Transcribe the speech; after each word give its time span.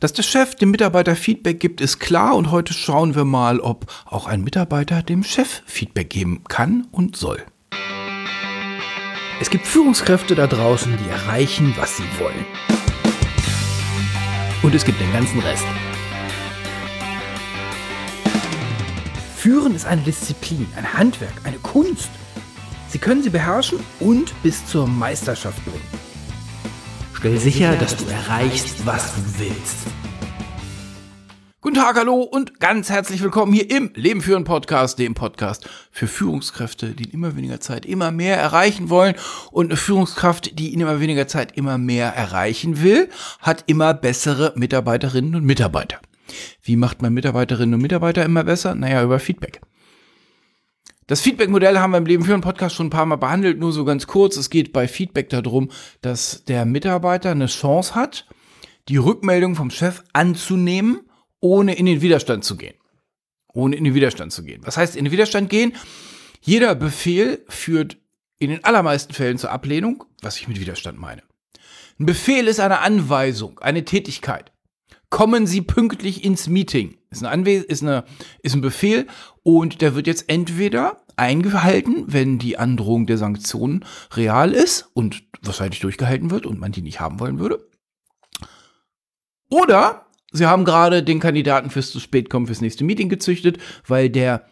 Dass 0.00 0.14
der 0.14 0.22
Chef 0.22 0.54
dem 0.54 0.70
Mitarbeiter 0.70 1.14
Feedback 1.14 1.60
gibt, 1.60 1.82
ist 1.82 1.98
klar 1.98 2.34
und 2.34 2.50
heute 2.50 2.72
schauen 2.72 3.14
wir 3.14 3.26
mal, 3.26 3.60
ob 3.60 3.84
auch 4.06 4.26
ein 4.26 4.40
Mitarbeiter 4.40 5.02
dem 5.02 5.22
Chef 5.22 5.60
Feedback 5.66 6.08
geben 6.08 6.42
kann 6.48 6.86
und 6.90 7.16
soll. 7.16 7.44
Es 9.42 9.50
gibt 9.50 9.66
Führungskräfte 9.66 10.34
da 10.34 10.46
draußen, 10.46 10.96
die 11.04 11.10
erreichen, 11.10 11.74
was 11.76 11.98
sie 11.98 12.04
wollen. 12.18 12.46
Und 14.62 14.74
es 14.74 14.86
gibt 14.86 14.98
den 15.02 15.12
ganzen 15.12 15.38
Rest. 15.40 15.66
Führen 19.36 19.74
ist 19.74 19.84
eine 19.84 20.00
Disziplin, 20.00 20.66
ein 20.76 20.94
Handwerk, 20.94 21.34
eine 21.44 21.58
Kunst. 21.58 22.08
Sie 22.88 22.98
können 22.98 23.22
sie 23.22 23.30
beherrschen 23.30 23.80
und 24.00 24.32
bis 24.42 24.64
zur 24.64 24.86
Meisterschaft 24.86 25.62
bringen. 25.66 26.09
Stell 27.20 27.36
sicher, 27.36 27.76
dass 27.76 27.96
du 27.96 28.06
erreichst, 28.06 28.86
was 28.86 29.14
du 29.14 29.20
willst. 29.40 29.76
Guten 31.60 31.76
Tag, 31.76 31.96
hallo 31.96 32.22
und 32.22 32.60
ganz 32.60 32.88
herzlich 32.88 33.22
willkommen 33.22 33.52
hier 33.52 33.70
im 33.70 33.90
Leben 33.94 34.22
führen 34.22 34.44
Podcast, 34.44 34.98
dem 34.98 35.12
Podcast 35.12 35.68
für 35.90 36.06
Führungskräfte, 36.06 36.94
die 36.94 37.04
in 37.04 37.10
immer 37.10 37.36
weniger 37.36 37.60
Zeit 37.60 37.84
immer 37.84 38.10
mehr 38.10 38.38
erreichen 38.38 38.88
wollen. 38.88 39.16
Und 39.52 39.66
eine 39.66 39.76
Führungskraft, 39.76 40.58
die 40.58 40.72
in 40.72 40.80
immer 40.80 40.98
weniger 40.98 41.28
Zeit 41.28 41.58
immer 41.58 41.76
mehr 41.76 42.06
erreichen 42.14 42.80
will, 42.80 43.10
hat 43.40 43.64
immer 43.66 43.92
bessere 43.92 44.54
Mitarbeiterinnen 44.56 45.34
und 45.34 45.44
Mitarbeiter. 45.44 46.00
Wie 46.62 46.76
macht 46.76 47.02
man 47.02 47.12
Mitarbeiterinnen 47.12 47.74
und 47.74 47.82
Mitarbeiter 47.82 48.24
immer 48.24 48.44
besser? 48.44 48.74
Naja, 48.74 49.02
über 49.02 49.18
Feedback. 49.18 49.60
Das 51.10 51.22
Feedback-Modell 51.22 51.76
haben 51.80 51.90
wir 51.90 51.98
im 51.98 52.06
Leben 52.06 52.24
für 52.24 52.34
einen 52.34 52.40
Podcast 52.40 52.76
schon 52.76 52.86
ein 52.86 52.90
paar 52.90 53.04
Mal 53.04 53.16
behandelt, 53.16 53.58
nur 53.58 53.72
so 53.72 53.84
ganz 53.84 54.06
kurz. 54.06 54.36
Es 54.36 54.48
geht 54.48 54.72
bei 54.72 54.86
Feedback 54.86 55.28
darum, 55.28 55.72
dass 56.02 56.44
der 56.44 56.64
Mitarbeiter 56.64 57.32
eine 57.32 57.46
Chance 57.46 57.96
hat, 57.96 58.28
die 58.88 58.96
Rückmeldung 58.96 59.56
vom 59.56 59.70
Chef 59.70 60.04
anzunehmen, 60.12 61.00
ohne 61.40 61.74
in 61.74 61.86
den 61.86 62.00
Widerstand 62.00 62.44
zu 62.44 62.56
gehen. 62.56 62.76
Ohne 63.52 63.74
in 63.74 63.82
den 63.82 63.94
Widerstand 63.94 64.30
zu 64.30 64.44
gehen. 64.44 64.60
Was 64.64 64.76
heißt 64.76 64.94
in 64.94 65.04
den 65.04 65.10
Widerstand 65.10 65.50
gehen? 65.50 65.72
Jeder 66.42 66.76
Befehl 66.76 67.44
führt 67.48 67.96
in 68.38 68.50
den 68.50 68.62
allermeisten 68.62 69.12
Fällen 69.12 69.36
zur 69.36 69.50
Ablehnung, 69.50 70.04
was 70.22 70.36
ich 70.36 70.46
mit 70.46 70.60
Widerstand 70.60 70.96
meine. 70.96 71.24
Ein 71.98 72.06
Befehl 72.06 72.46
ist 72.46 72.60
eine 72.60 72.82
Anweisung, 72.82 73.58
eine 73.58 73.84
Tätigkeit 73.84 74.52
kommen 75.10 75.48
Sie 75.48 75.60
pünktlich 75.60 76.24
ins 76.24 76.46
Meeting. 76.46 76.99
Ist, 77.10 77.24
eine 77.24 77.30
Anwes 77.30 77.64
ist, 77.64 77.82
eine, 77.82 78.04
ist 78.42 78.54
ein 78.54 78.60
Befehl 78.60 79.06
und 79.42 79.80
der 79.80 79.96
wird 79.96 80.06
jetzt 80.06 80.28
entweder 80.28 81.02
eingehalten, 81.16 82.04
wenn 82.06 82.38
die 82.38 82.56
Androhung 82.56 83.06
der 83.06 83.18
Sanktionen 83.18 83.84
real 84.14 84.52
ist 84.52 84.90
und 84.94 85.24
wahrscheinlich 85.42 85.80
durchgehalten 85.80 86.30
wird 86.30 86.46
und 86.46 86.60
man 86.60 86.72
die 86.72 86.82
nicht 86.82 87.00
haben 87.00 87.18
wollen 87.18 87.38
würde. 87.40 87.66
Oder 89.50 90.06
Sie 90.32 90.46
haben 90.46 90.64
gerade 90.64 91.02
den 91.02 91.18
Kandidaten 91.18 91.70
fürs 91.70 91.90
zu 91.90 91.98
spät 91.98 92.30
kommen 92.30 92.46
fürs 92.46 92.60
nächste 92.60 92.84
Meeting 92.84 93.08
gezüchtet, 93.08 93.58
weil 93.86 94.08
der 94.08 94.46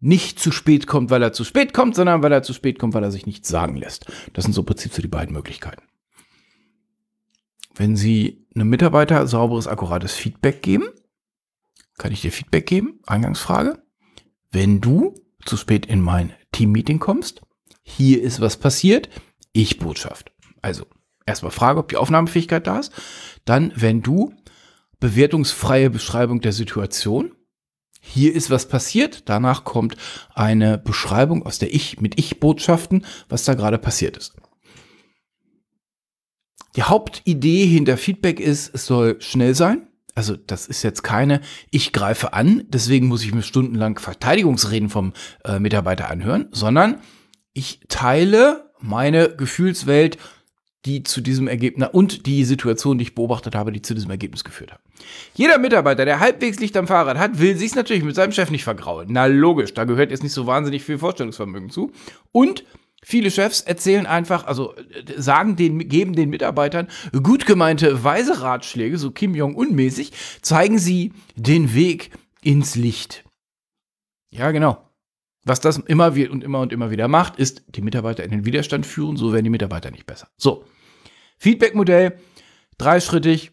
nicht 0.00 0.40
zu 0.40 0.52
spät 0.52 0.86
kommt, 0.86 1.10
weil 1.10 1.22
er 1.22 1.34
zu 1.34 1.44
spät 1.44 1.74
kommt, 1.74 1.94
sondern 1.94 2.22
weil 2.22 2.32
er 2.32 2.42
zu 2.42 2.54
spät 2.54 2.78
kommt, 2.78 2.94
weil 2.94 3.02
er 3.02 3.10
sich 3.10 3.26
nichts 3.26 3.48
sagen 3.48 3.76
lässt. 3.76 4.06
Das 4.32 4.44
sind 4.44 4.54
so 4.54 4.62
im 4.62 4.66
Prinzip 4.66 4.92
so 4.94 5.02
die 5.02 5.08
beiden 5.08 5.34
Möglichkeiten. 5.34 5.82
Wenn 7.74 7.96
Sie 7.96 8.46
einem 8.54 8.70
Mitarbeiter 8.70 9.26
sauberes, 9.26 9.66
akkurates 9.66 10.14
Feedback 10.14 10.62
geben, 10.62 10.88
kann 11.98 12.12
ich 12.12 12.22
dir 12.22 12.32
Feedback 12.32 12.66
geben? 12.66 13.00
Eingangsfrage. 13.06 13.82
Wenn 14.50 14.80
du 14.80 15.14
zu 15.44 15.56
spät 15.56 15.86
in 15.86 16.00
mein 16.00 16.32
Teammeeting 16.52 16.98
kommst, 16.98 17.42
hier 17.82 18.22
ist 18.22 18.40
was 18.40 18.56
passiert, 18.56 19.08
ich 19.52 19.78
Botschaft. 19.78 20.32
Also 20.62 20.86
erstmal 21.26 21.52
Frage, 21.52 21.80
ob 21.80 21.88
die 21.88 21.96
Aufnahmefähigkeit 21.96 22.66
da 22.66 22.78
ist. 22.78 22.92
Dann, 23.44 23.72
wenn 23.74 24.02
du 24.02 24.32
bewertungsfreie 25.00 25.90
Beschreibung 25.90 26.40
der 26.40 26.52
Situation. 26.52 27.32
Hier 28.00 28.34
ist 28.34 28.50
was 28.50 28.68
passiert. 28.68 29.28
Danach 29.28 29.64
kommt 29.64 29.96
eine 30.34 30.78
Beschreibung 30.78 31.44
aus 31.44 31.58
der 31.58 31.74
Ich 31.74 32.00
mit 32.00 32.18
Ich-Botschaften, 32.18 33.04
was 33.28 33.44
da 33.44 33.54
gerade 33.54 33.78
passiert 33.78 34.16
ist. 34.16 34.36
Die 36.76 36.82
Hauptidee 36.84 37.66
hinter 37.66 37.96
Feedback 37.96 38.40
ist, 38.40 38.74
es 38.74 38.86
soll 38.86 39.20
schnell 39.20 39.54
sein. 39.54 39.87
Also 40.18 40.34
das 40.34 40.66
ist 40.66 40.82
jetzt 40.82 41.04
keine, 41.04 41.42
ich 41.70 41.92
greife 41.92 42.32
an, 42.32 42.64
deswegen 42.66 43.06
muss 43.06 43.22
ich 43.22 43.32
mir 43.32 43.42
stundenlang 43.42 44.00
Verteidigungsreden 44.00 44.88
vom 44.88 45.12
äh, 45.44 45.60
Mitarbeiter 45.60 46.10
anhören, 46.10 46.48
sondern 46.50 46.96
ich 47.52 47.82
teile 47.86 48.72
meine 48.80 49.28
Gefühlswelt, 49.36 50.18
die 50.86 51.04
zu 51.04 51.20
diesem 51.20 51.46
Ergebnis 51.46 51.90
und 51.92 52.26
die 52.26 52.42
Situation, 52.42 52.98
die 52.98 53.04
ich 53.04 53.14
beobachtet 53.14 53.54
habe, 53.54 53.70
die 53.70 53.80
zu 53.80 53.94
diesem 53.94 54.10
Ergebnis 54.10 54.42
geführt 54.42 54.72
hat. 54.72 54.80
Jeder 55.34 55.56
Mitarbeiter, 55.58 56.04
der 56.04 56.18
halbwegs 56.18 56.58
Licht 56.58 56.76
am 56.76 56.88
Fahrrad 56.88 57.16
hat, 57.16 57.38
will 57.38 57.56
sich 57.56 57.76
natürlich 57.76 58.02
mit 58.02 58.16
seinem 58.16 58.32
Chef 58.32 58.50
nicht 58.50 58.64
vergraulen. 58.64 59.06
Na 59.12 59.26
logisch, 59.26 59.72
da 59.72 59.84
gehört 59.84 60.10
jetzt 60.10 60.24
nicht 60.24 60.32
so 60.32 60.48
wahnsinnig 60.48 60.82
viel 60.82 60.98
Vorstellungsvermögen 60.98 61.70
zu. 61.70 61.92
Und 62.32 62.64
Viele 63.04 63.30
Chefs 63.30 63.60
erzählen 63.60 64.06
einfach, 64.06 64.46
also 64.46 64.74
äh, 64.74 65.20
sagen 65.20 65.56
den, 65.56 65.88
geben 65.88 66.14
den 66.14 66.30
Mitarbeitern 66.30 66.88
gut 67.22 67.46
gemeinte 67.46 68.02
weise 68.02 68.40
Ratschläge, 68.40 68.98
so 68.98 69.10
Kim 69.10 69.34
Jong-un 69.34 69.74
mäßig, 69.74 70.12
zeigen 70.42 70.78
sie 70.78 71.12
den 71.36 71.74
Weg 71.74 72.10
ins 72.42 72.74
Licht. 72.74 73.24
Ja, 74.30 74.50
genau. 74.50 74.84
Was 75.44 75.60
das 75.60 75.78
immer 75.78 76.08
und 76.30 76.44
immer 76.44 76.60
und 76.60 76.72
immer 76.72 76.90
wieder 76.90 77.08
macht, 77.08 77.36
ist 77.36 77.62
die 77.68 77.80
Mitarbeiter 77.80 78.24
in 78.24 78.30
den 78.30 78.44
Widerstand 78.44 78.84
führen, 78.84 79.16
so 79.16 79.32
werden 79.32 79.44
die 79.44 79.50
Mitarbeiter 79.50 79.90
nicht 79.90 80.06
besser. 80.06 80.28
So. 80.36 80.64
Feedback-Modell, 81.38 82.18
dreischrittig, 82.76 83.52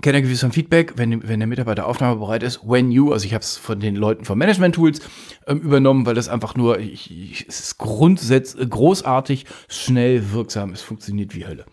kenne 0.00 0.22
gewiss 0.22 0.40
von 0.40 0.52
Feedback, 0.52 0.94
wenn, 0.96 1.26
wenn 1.28 1.40
der 1.40 1.48
Mitarbeiter 1.48 1.86
aufnahmebereit 1.86 2.42
ist, 2.42 2.60
when 2.64 2.90
you, 2.90 3.12
also 3.12 3.26
ich 3.26 3.34
habe 3.34 3.42
es 3.42 3.56
von 3.56 3.80
den 3.80 3.96
Leuten 3.96 4.24
von 4.24 4.38
Management 4.38 4.74
Tools 4.74 5.00
ähm, 5.46 5.60
übernommen, 5.60 6.06
weil 6.06 6.14
das 6.14 6.28
einfach 6.28 6.54
nur, 6.54 6.78
ich, 6.78 7.10
ich, 7.10 7.46
es 7.48 7.60
ist 7.60 7.78
grundsätzlich 7.78 8.70
großartig, 8.70 9.46
schnell, 9.68 10.32
wirksam, 10.32 10.72
es 10.72 10.82
funktioniert 10.82 11.34
wie 11.34 11.46
Hölle. 11.46 11.66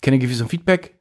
Kenne 0.00 0.18
gewiss 0.18 0.38
von 0.38 0.48
Feedback, 0.48 0.98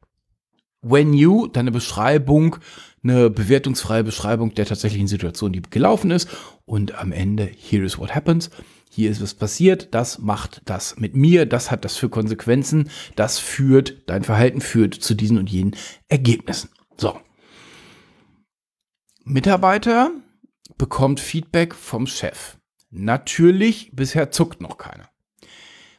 when 0.82 1.14
you, 1.14 1.48
dann 1.48 1.62
eine 1.62 1.72
Beschreibung, 1.72 2.58
eine 3.04 3.30
bewertungsfreie 3.30 4.04
Beschreibung 4.04 4.54
der 4.54 4.66
tatsächlichen 4.66 5.08
Situation, 5.08 5.54
die 5.54 5.62
gelaufen 5.62 6.12
ist. 6.12 6.30
Und 6.66 6.94
am 6.96 7.12
Ende, 7.12 7.46
here 7.46 7.84
is 7.84 7.98
what 7.98 8.14
happens 8.14 8.52
hier 8.94 9.10
ist 9.10 9.22
was 9.22 9.34
passiert, 9.34 9.96
das 9.96 10.20
macht 10.20 10.64
das 10.66 10.98
mit 10.98 11.16
mir, 11.16 11.46
das 11.46 11.72
hat 11.72 11.86
das 11.86 11.96
für 11.96 12.10
Konsequenzen, 12.10 12.90
das 13.16 13.40
führt, 13.40 14.10
dein 14.10 14.24
Verhalten 14.24 14.60
führt 14.60 14.96
zu 14.96 15.14
diesen 15.14 15.38
und 15.38 15.50
jenen 15.50 15.78
Ergebnissen. 16.10 16.70
So. 16.98 17.18
Mitarbeiter 19.24 20.12
bekommt 20.78 21.22
Feedback 21.22 21.74
vom 21.74 22.06
Chef. 22.06 22.58
Natürlich, 22.90 23.92
bisher 23.94 24.30
zuckt 24.30 24.60
noch 24.60 24.78
keiner. 24.78 25.10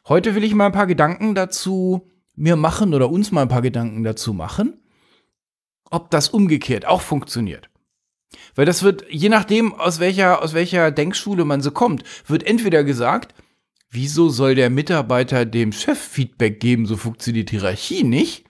Heute 0.06 0.34
will 0.34 0.44
ich 0.44 0.54
mal 0.54 0.66
ein 0.66 0.72
paar 0.72 0.86
Gedanken 0.86 1.34
dazu 1.34 2.10
mir 2.34 2.56
machen 2.56 2.92
oder 2.92 3.08
uns 3.08 3.32
mal 3.32 3.42
ein 3.42 3.48
paar 3.48 3.62
Gedanken 3.62 4.04
dazu 4.04 4.34
machen, 4.34 4.82
ob 5.90 6.10
das 6.10 6.28
umgekehrt 6.28 6.84
auch 6.84 7.00
funktioniert. 7.00 7.70
Weil 8.54 8.66
das 8.66 8.82
wird, 8.82 9.04
je 9.10 9.28
nachdem, 9.28 9.74
aus 9.74 10.00
welcher, 10.00 10.42
aus 10.42 10.54
welcher 10.54 10.90
Denkschule 10.90 11.44
man 11.44 11.60
so 11.60 11.70
kommt, 11.70 12.04
wird 12.26 12.44
entweder 12.44 12.84
gesagt, 12.84 13.34
wieso 13.90 14.28
soll 14.28 14.54
der 14.54 14.70
Mitarbeiter 14.70 15.44
dem 15.44 15.72
Chef 15.72 15.98
Feedback 15.98 16.60
geben, 16.60 16.86
so 16.86 16.96
funktioniert 16.96 17.50
Hierarchie 17.50 18.04
nicht, 18.04 18.44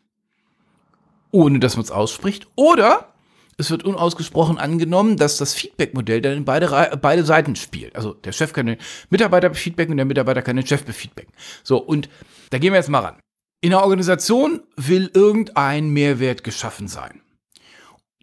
ohne 1.31 1.59
dass 1.59 1.77
man 1.77 1.85
es 1.85 1.91
ausspricht, 1.91 2.47
oder 2.55 3.13
es 3.59 3.71
wird 3.71 3.85
unausgesprochen 3.85 4.59
angenommen, 4.59 5.17
dass 5.17 5.37
das 5.37 5.55
Feedback-Modell 5.55 6.21
dann 6.21 6.39
in 6.39 6.45
beide, 6.45 6.99
beide 7.01 7.25
Seiten 7.25 7.55
spielt. 7.55 7.95
Also 7.95 8.15
der 8.15 8.33
Chef 8.33 8.53
kann 8.53 8.67
den 8.67 8.79
Mitarbeiter 9.11 9.51
befeedbacken 9.51 9.93
und 9.93 9.99
der 9.99 10.07
Mitarbeiter 10.07 10.43
kann 10.43 10.57
den 10.57 10.67
Chef 10.67 10.85
befeedbacken. 10.85 11.33
So, 11.63 11.79
und 11.79 12.09
da 12.51 12.59
gehen 12.59 12.73
wir 12.73 12.79
jetzt 12.79 12.89
mal 12.89 13.01
ran. 13.01 13.21
In 13.61 13.71
der 13.71 13.83
Organisation 13.83 14.63
will 14.77 15.11
irgendein 15.15 15.91
Mehrwert 15.91 16.43
geschaffen 16.43 16.89
sein 16.89 17.22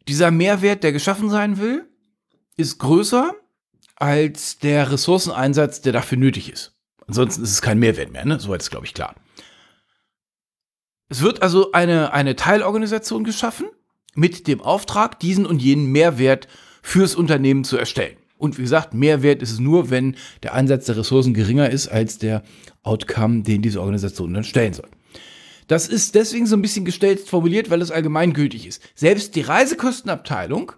dieser 0.10 0.32
Mehrwert, 0.32 0.84
der 0.84 0.92
geschaffen 0.92 1.30
sein 1.30 1.58
will, 1.60 1.88
ist 2.58 2.80
größer 2.80 3.34
als 3.96 4.58
der 4.58 4.92
Ressourceneinsatz, 4.92 5.82
der 5.82 5.94
dafür 5.94 6.18
nötig 6.18 6.52
ist. 6.52 6.74
Ansonsten 7.08 7.44
ist 7.44 7.52
es 7.52 7.62
kein 7.62 7.80
Mehrwert 7.80 8.12
mehr, 8.12 8.26
ne? 8.26 8.40
Soweit 8.40 8.62
ist, 8.62 8.72
glaube 8.72 8.86
ich, 8.86 8.94
klar. 8.94 9.16
Es 11.10 11.22
wird 11.22 11.42
also 11.42 11.72
eine, 11.72 12.14
eine 12.14 12.36
Teilorganisation 12.36 13.24
geschaffen 13.24 13.68
mit 14.16 14.48
dem 14.48 14.62
Auftrag, 14.62 15.20
diesen 15.20 15.46
und 15.46 15.62
jenen 15.62 15.92
Mehrwert 15.92 16.48
fürs 16.82 17.16
Unternehmen 17.16 17.64
zu 17.64 17.78
erstellen. 17.78 18.18
Und 18.38 18.58
wie 18.58 18.64
gesagt, 18.64 18.94
Mehrwert 18.94 19.42
ist 19.42 19.52
es 19.52 19.60
nur, 19.60 19.90
wenn 19.90 20.16
der 20.44 20.54
Einsatz 20.54 20.86
der 20.86 20.98
Ressourcen 20.98 21.34
geringer 21.34 21.70
ist 21.70 21.88
als 21.88 22.20
der 22.20 22.44
Outcome, 22.84 23.44
den 23.44 23.62
diese 23.62 23.82
Organisation 23.82 24.34
dann 24.34 24.44
stellen 24.44 24.74
soll. 24.74 24.90
Das 25.70 25.88
ist 25.88 26.16
deswegen 26.16 26.48
so 26.48 26.56
ein 26.56 26.64
bisschen 26.64 26.84
gestellt 26.84 27.20
formuliert, 27.20 27.70
weil 27.70 27.84
es 27.84 27.92
allgemeingültig 27.92 28.66
ist. 28.66 28.82
Selbst 28.96 29.36
die 29.36 29.42
Reisekostenabteilung 29.42 30.72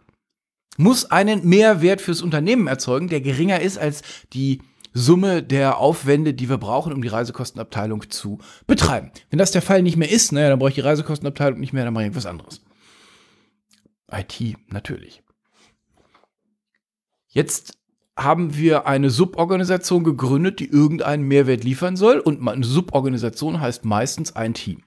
muss 0.77 1.05
einen 1.09 1.47
Mehrwert 1.47 2.01
fürs 2.01 2.21
Unternehmen 2.21 2.67
erzeugen, 2.67 3.07
der 3.07 3.21
geringer 3.21 3.61
ist 3.61 3.77
als 3.77 4.01
die 4.33 4.61
Summe 4.93 5.43
der 5.43 5.77
Aufwände, 5.77 6.33
die 6.33 6.49
wir 6.49 6.57
brauchen, 6.57 6.91
um 6.91 7.01
die 7.01 7.07
Reisekostenabteilung 7.07 8.09
zu 8.09 8.39
betreiben. 8.67 9.11
Wenn 9.29 9.39
das 9.39 9.51
der 9.51 9.61
Fall 9.61 9.81
nicht 9.81 9.95
mehr 9.95 10.11
ist, 10.11 10.33
naja, 10.33 10.49
dann 10.49 10.59
brauche 10.59 10.69
ich 10.69 10.75
die 10.75 10.81
Reisekostenabteilung 10.81 11.61
nicht 11.61 11.71
mehr, 11.71 11.85
dann 11.85 11.93
mache 11.93 12.03
ich 12.03 12.09
etwas 12.09 12.25
anderes. 12.25 12.61
IT 14.11 14.57
natürlich. 14.67 15.23
Jetzt 17.29 17.77
haben 18.23 18.57
wir 18.57 18.87
eine 18.87 19.09
Suborganisation 19.09 20.03
gegründet, 20.03 20.59
die 20.59 20.69
irgendeinen 20.69 21.23
Mehrwert 21.23 21.63
liefern 21.63 21.95
soll. 21.95 22.19
Und 22.19 22.47
eine 22.47 22.63
Suborganisation 22.63 23.59
heißt 23.59 23.85
meistens 23.85 24.35
ein 24.35 24.53
Team. 24.53 24.83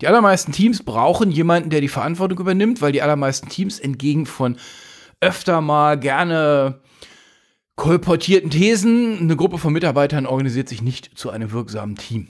Die 0.00 0.06
allermeisten 0.06 0.52
Teams 0.52 0.82
brauchen 0.82 1.30
jemanden, 1.30 1.70
der 1.70 1.80
die 1.80 1.88
Verantwortung 1.88 2.38
übernimmt, 2.38 2.80
weil 2.80 2.92
die 2.92 3.02
allermeisten 3.02 3.48
Teams 3.48 3.78
entgegen 3.78 4.26
von 4.26 4.56
öfter 5.20 5.60
mal 5.60 5.98
gerne 5.98 6.80
kolportierten 7.76 8.50
Thesen, 8.50 9.18
eine 9.18 9.36
Gruppe 9.36 9.58
von 9.58 9.72
Mitarbeitern 9.72 10.26
organisiert 10.26 10.68
sich 10.68 10.82
nicht 10.82 11.16
zu 11.16 11.30
einem 11.30 11.52
wirksamen 11.52 11.96
Team. 11.96 12.28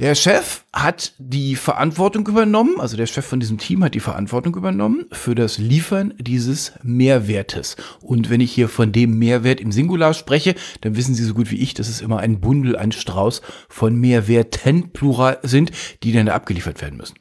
Der 0.00 0.14
Chef 0.14 0.64
hat 0.72 1.12
die 1.18 1.56
Verantwortung 1.56 2.26
übernommen, 2.26 2.80
also 2.80 2.96
der 2.96 3.04
Chef 3.04 3.26
von 3.26 3.38
diesem 3.38 3.58
Team 3.58 3.84
hat 3.84 3.94
die 3.94 4.00
Verantwortung 4.00 4.56
übernommen 4.56 5.04
für 5.12 5.34
das 5.34 5.58
Liefern 5.58 6.14
dieses 6.16 6.72
Mehrwertes. 6.82 7.76
Und 8.00 8.30
wenn 8.30 8.40
ich 8.40 8.50
hier 8.50 8.70
von 8.70 8.92
dem 8.92 9.18
Mehrwert 9.18 9.60
im 9.60 9.72
Singular 9.72 10.14
spreche, 10.14 10.54
dann 10.80 10.96
wissen 10.96 11.14
Sie 11.14 11.22
so 11.22 11.34
gut 11.34 11.50
wie 11.50 11.58
ich, 11.58 11.74
dass 11.74 11.86
es 11.86 12.00
immer 12.00 12.18
ein 12.18 12.40
Bundel, 12.40 12.76
ein 12.76 12.92
Strauß 12.92 13.42
von 13.68 13.94
Mehrwerten, 13.94 14.90
plural 14.92 15.38
sind, 15.42 15.70
die 16.02 16.12
dann 16.12 16.30
abgeliefert 16.30 16.80
werden 16.80 16.96
müssen. 16.96 17.18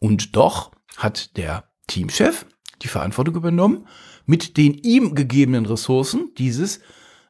Und 0.00 0.34
doch 0.34 0.72
hat 0.96 1.36
der 1.36 1.70
Teamchef 1.86 2.44
die 2.82 2.88
Verantwortung 2.88 3.36
übernommen, 3.36 3.86
mit 4.24 4.56
den 4.56 4.74
ihm 4.74 5.14
gegebenen 5.14 5.64
Ressourcen 5.64 6.32
dieses, 6.38 6.80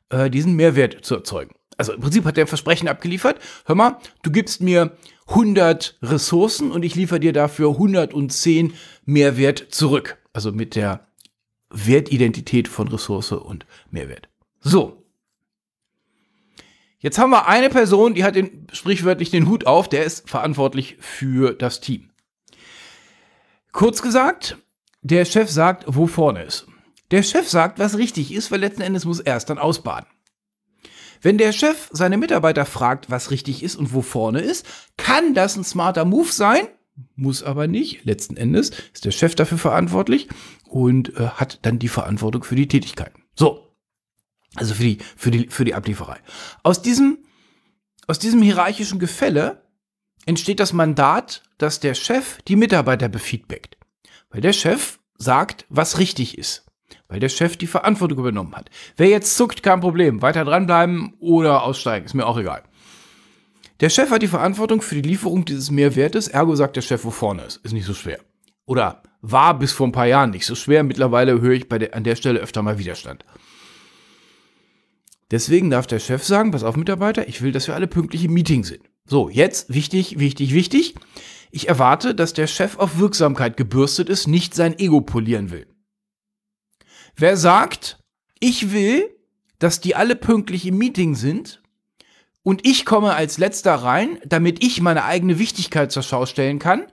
äh, 0.08 0.31
diesen 0.31 0.56
Mehrwert 0.56 1.04
zu 1.04 1.16
erzeugen 1.16 1.54
also 1.76 1.93
im 1.93 2.00
Prinzip 2.00 2.25
hat 2.25 2.37
der 2.37 2.44
ein 2.44 2.49
Versprechen 2.49 2.88
abgeliefert. 2.88 3.40
Hör 3.67 3.75
mal, 3.75 3.99
du 4.23 4.31
gibst 4.31 4.61
mir 4.62 4.96
100 5.28 5.99
Ressourcen 6.02 6.70
und 6.70 6.84
ich 6.84 6.94
liefere 6.94 7.20
dir 7.20 7.32
dafür 7.32 7.70
110 7.70 8.75
Mehrwert 9.05 9.67
zurück. 9.70 10.19
Also 10.32 10.52
mit 10.52 10.75
der 10.75 11.06
Wertidentität 11.70 12.69
von 12.69 12.88
Ressource 12.88 13.32
und 13.32 13.67
Mehrwert. 13.90 14.28
So. 14.61 15.02
Jetzt 16.99 17.19
haben 17.19 17.31
wir 17.31 17.46
eine 17.46 17.69
Person, 17.69 18.14
die 18.14 18.25
hat 18.25 18.37
den, 18.37 18.67
sprichwörtlich 18.72 19.31
den 19.31 19.49
Hut 19.49 19.67
auf, 19.67 19.88
der 19.88 20.05
ist 20.05 20.29
verantwortlich 20.29 20.96
für 21.00 21.52
das 21.52 21.81
Team. 21.81 22.11
Kurz 23.72 24.00
gesagt, 24.00 24.56
der 25.02 25.25
Chef 25.25 25.50
sagt, 25.50 25.84
wo 25.87 26.06
vorne 26.06 26.43
ist. 26.43 26.67
Der 27.11 27.22
Chef 27.22 27.49
sagt, 27.49 27.79
was 27.79 27.99
richtig 27.99 28.32
ist, 28.32 28.50
weil 28.50 28.61
letzten 28.61 28.82
Endes 28.82 29.05
muss 29.05 29.20
er 29.20 29.37
es 29.37 29.44
dann 29.44 29.58
ausbaden. 29.58 30.08
Wenn 31.26 31.38
der 31.38 31.50
Chef 31.50 31.88
seine 31.90 32.19
Mitarbeiter 32.19 32.64
fragt, 32.64 33.11
was 33.11 33.32
richtig 33.32 33.64
ist 33.64 33.75
und 33.75 33.93
wo 33.93 34.00
vorne 34.00 34.43
ist, 34.43 34.64
kann 34.96 35.34
das 35.34 35.56
ein 35.56 35.64
smarter 35.64 36.05
Move 36.05 36.31
sein, 36.31 36.69
muss 37.17 37.43
aber 37.43 37.67
nicht. 37.67 38.05
Letzten 38.05 38.37
Endes 38.37 38.70
ist 38.94 39.05
der 39.05 39.11
Chef 39.11 39.34
dafür 39.34 39.58
verantwortlich 39.58 40.28
und 40.69 41.17
äh, 41.17 41.31
hat 41.31 41.58
dann 41.62 41.81
die 41.81 41.88
Verantwortung 41.88 42.44
für 42.44 42.55
die 42.55 42.69
Tätigkeiten. 42.69 43.25
So. 43.34 43.75
Also 44.55 44.75
für 44.75 44.84
die, 44.84 44.99
für 45.17 45.32
die, 45.32 45.49
für 45.49 45.64
die 45.64 45.75
Ablieferei. 45.75 46.19
Aus 46.62 46.81
diesem, 46.81 47.19
aus 48.06 48.20
diesem 48.20 48.40
hierarchischen 48.40 49.00
Gefälle 49.00 49.67
entsteht 50.26 50.61
das 50.61 50.72
Mandat, 50.72 51.43
dass 51.58 51.81
der 51.81 51.94
Chef 51.94 52.40
die 52.43 52.55
Mitarbeiter 52.55 53.08
befeedbackt. 53.08 53.76
Weil 54.31 54.43
der 54.43 54.52
Chef 54.52 55.00
sagt, 55.19 55.67
was 55.70 55.99
richtig 55.99 56.38
ist 56.38 56.66
weil 57.09 57.21
der 57.21 57.29
Chef 57.29 57.56
die 57.56 57.67
Verantwortung 57.67 58.19
übernommen 58.19 58.55
hat. 58.55 58.71
Wer 58.97 59.09
jetzt 59.09 59.37
zuckt, 59.37 59.62
kein 59.62 59.81
Problem. 59.81 60.23
Weiter 60.23 60.44
dranbleiben 60.44 61.15
oder 61.21 61.62
aussteigen, 61.62 62.06
ist 62.06 62.15
mir 62.15 62.27
auch 62.27 62.38
egal. 62.38 62.62
Der 63.81 63.91
Chef 63.91 64.11
hat 64.11 64.23
die 64.23 64.29
Verantwortung 64.29 64.81
für 64.81 64.94
die 64.94 65.09
Lieferung 65.09 65.44
dieses 65.44 65.71
Mehrwertes, 65.71 66.29
ergo 66.29 66.55
sagt 66.56 66.77
der 66.77 66.83
Chef, 66.83 67.05
wo 67.05 67.11
vorne 67.11 67.43
ist. 67.43 67.59
Ist 67.59 67.73
nicht 67.73 67.85
so 67.85 67.94
schwer. 67.94 68.21
Oder 68.65 69.03
war 69.21 69.59
bis 69.59 69.73
vor 69.73 69.87
ein 69.87 69.93
paar 69.93 70.06
Jahren 70.06 70.31
nicht 70.31 70.47
so 70.47 70.55
schwer. 70.55 70.83
Mittlerweile 70.83 71.41
höre 71.41 71.53
ich 71.53 71.69
der, 71.69 71.94
an 71.94 72.05
der 72.05 72.17
Stelle 72.17 72.41
öfter 72.41 72.62
mal 72.62 72.79
Widerstand. 72.79 73.25
Deswegen 75.31 75.71
darf 75.71 75.87
der 75.87 75.99
Chef 75.99 76.25
sagen, 76.25 76.53
pass 76.53 76.62
auf 76.62 76.77
Mitarbeiter, 76.77 77.29
ich 77.29 77.43
will, 77.43 77.53
dass 77.53 77.67
wir 77.67 77.75
alle 77.75 77.89
pünktlich 77.89 78.25
im 78.25 78.32
Meeting 78.32 78.65
sind. 78.65 78.82
So, 79.06 79.29
jetzt 79.29 79.75
wichtig, 79.75 80.19
wichtig, 80.19 80.55
wichtig. 80.55 80.94
Ich 81.50 81.69
erwarte, 81.69 82.15
dass 82.15 82.32
der 82.32 82.47
Chef 82.47 82.79
auf 82.79 82.99
Wirksamkeit 82.99 83.56
gebürstet 83.56 84.09
ist, 84.09 84.27
nicht 84.27 84.55
sein 84.55 84.79
Ego 84.79 85.00
polieren 85.00 85.50
will. 85.50 85.67
Wer 87.17 87.37
sagt, 87.37 87.99
ich 88.41 88.73
will, 88.73 89.11
dass 89.59 89.81
die 89.81 89.95
alle 89.95 90.17
pünktlich 90.17 90.67
im 90.67 90.77
Meeting 90.77 91.15
sind 91.15 91.63
und 92.43 92.67
ich 92.67 92.85
komme 92.85 93.15
als 93.15 93.39
letzter 93.39 93.75
rein, 93.75 94.19
damit 94.25 94.63
ich 94.63 94.81
meine 94.81 95.05
eigene 95.05 95.39
Wichtigkeit 95.39 95.91
zur 95.91 96.03
Schau 96.03 96.27
stellen 96.27 96.59
kann, 96.59 96.87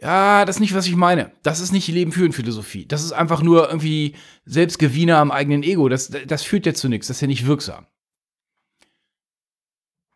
ja, 0.00 0.44
das 0.44 0.56
ist 0.56 0.60
nicht, 0.60 0.74
was 0.74 0.88
ich 0.88 0.96
meine. 0.96 1.30
Das 1.44 1.60
ist 1.60 1.70
nicht 1.70 1.86
die 1.86 1.92
Leben 1.92 2.10
führen 2.10 2.32
Philosophie. 2.32 2.86
Das 2.86 3.04
ist 3.04 3.12
einfach 3.12 3.40
nur 3.40 3.68
irgendwie 3.68 4.16
Selbstgewinner 4.44 5.18
am 5.18 5.30
eigenen 5.30 5.62
Ego. 5.62 5.88
Das, 5.88 6.10
das 6.26 6.42
führt 6.42 6.66
ja 6.66 6.74
zu 6.74 6.88
nichts. 6.88 7.06
Das 7.06 7.18
ist 7.18 7.20
ja 7.20 7.28
nicht 7.28 7.46
wirksam. 7.46 7.86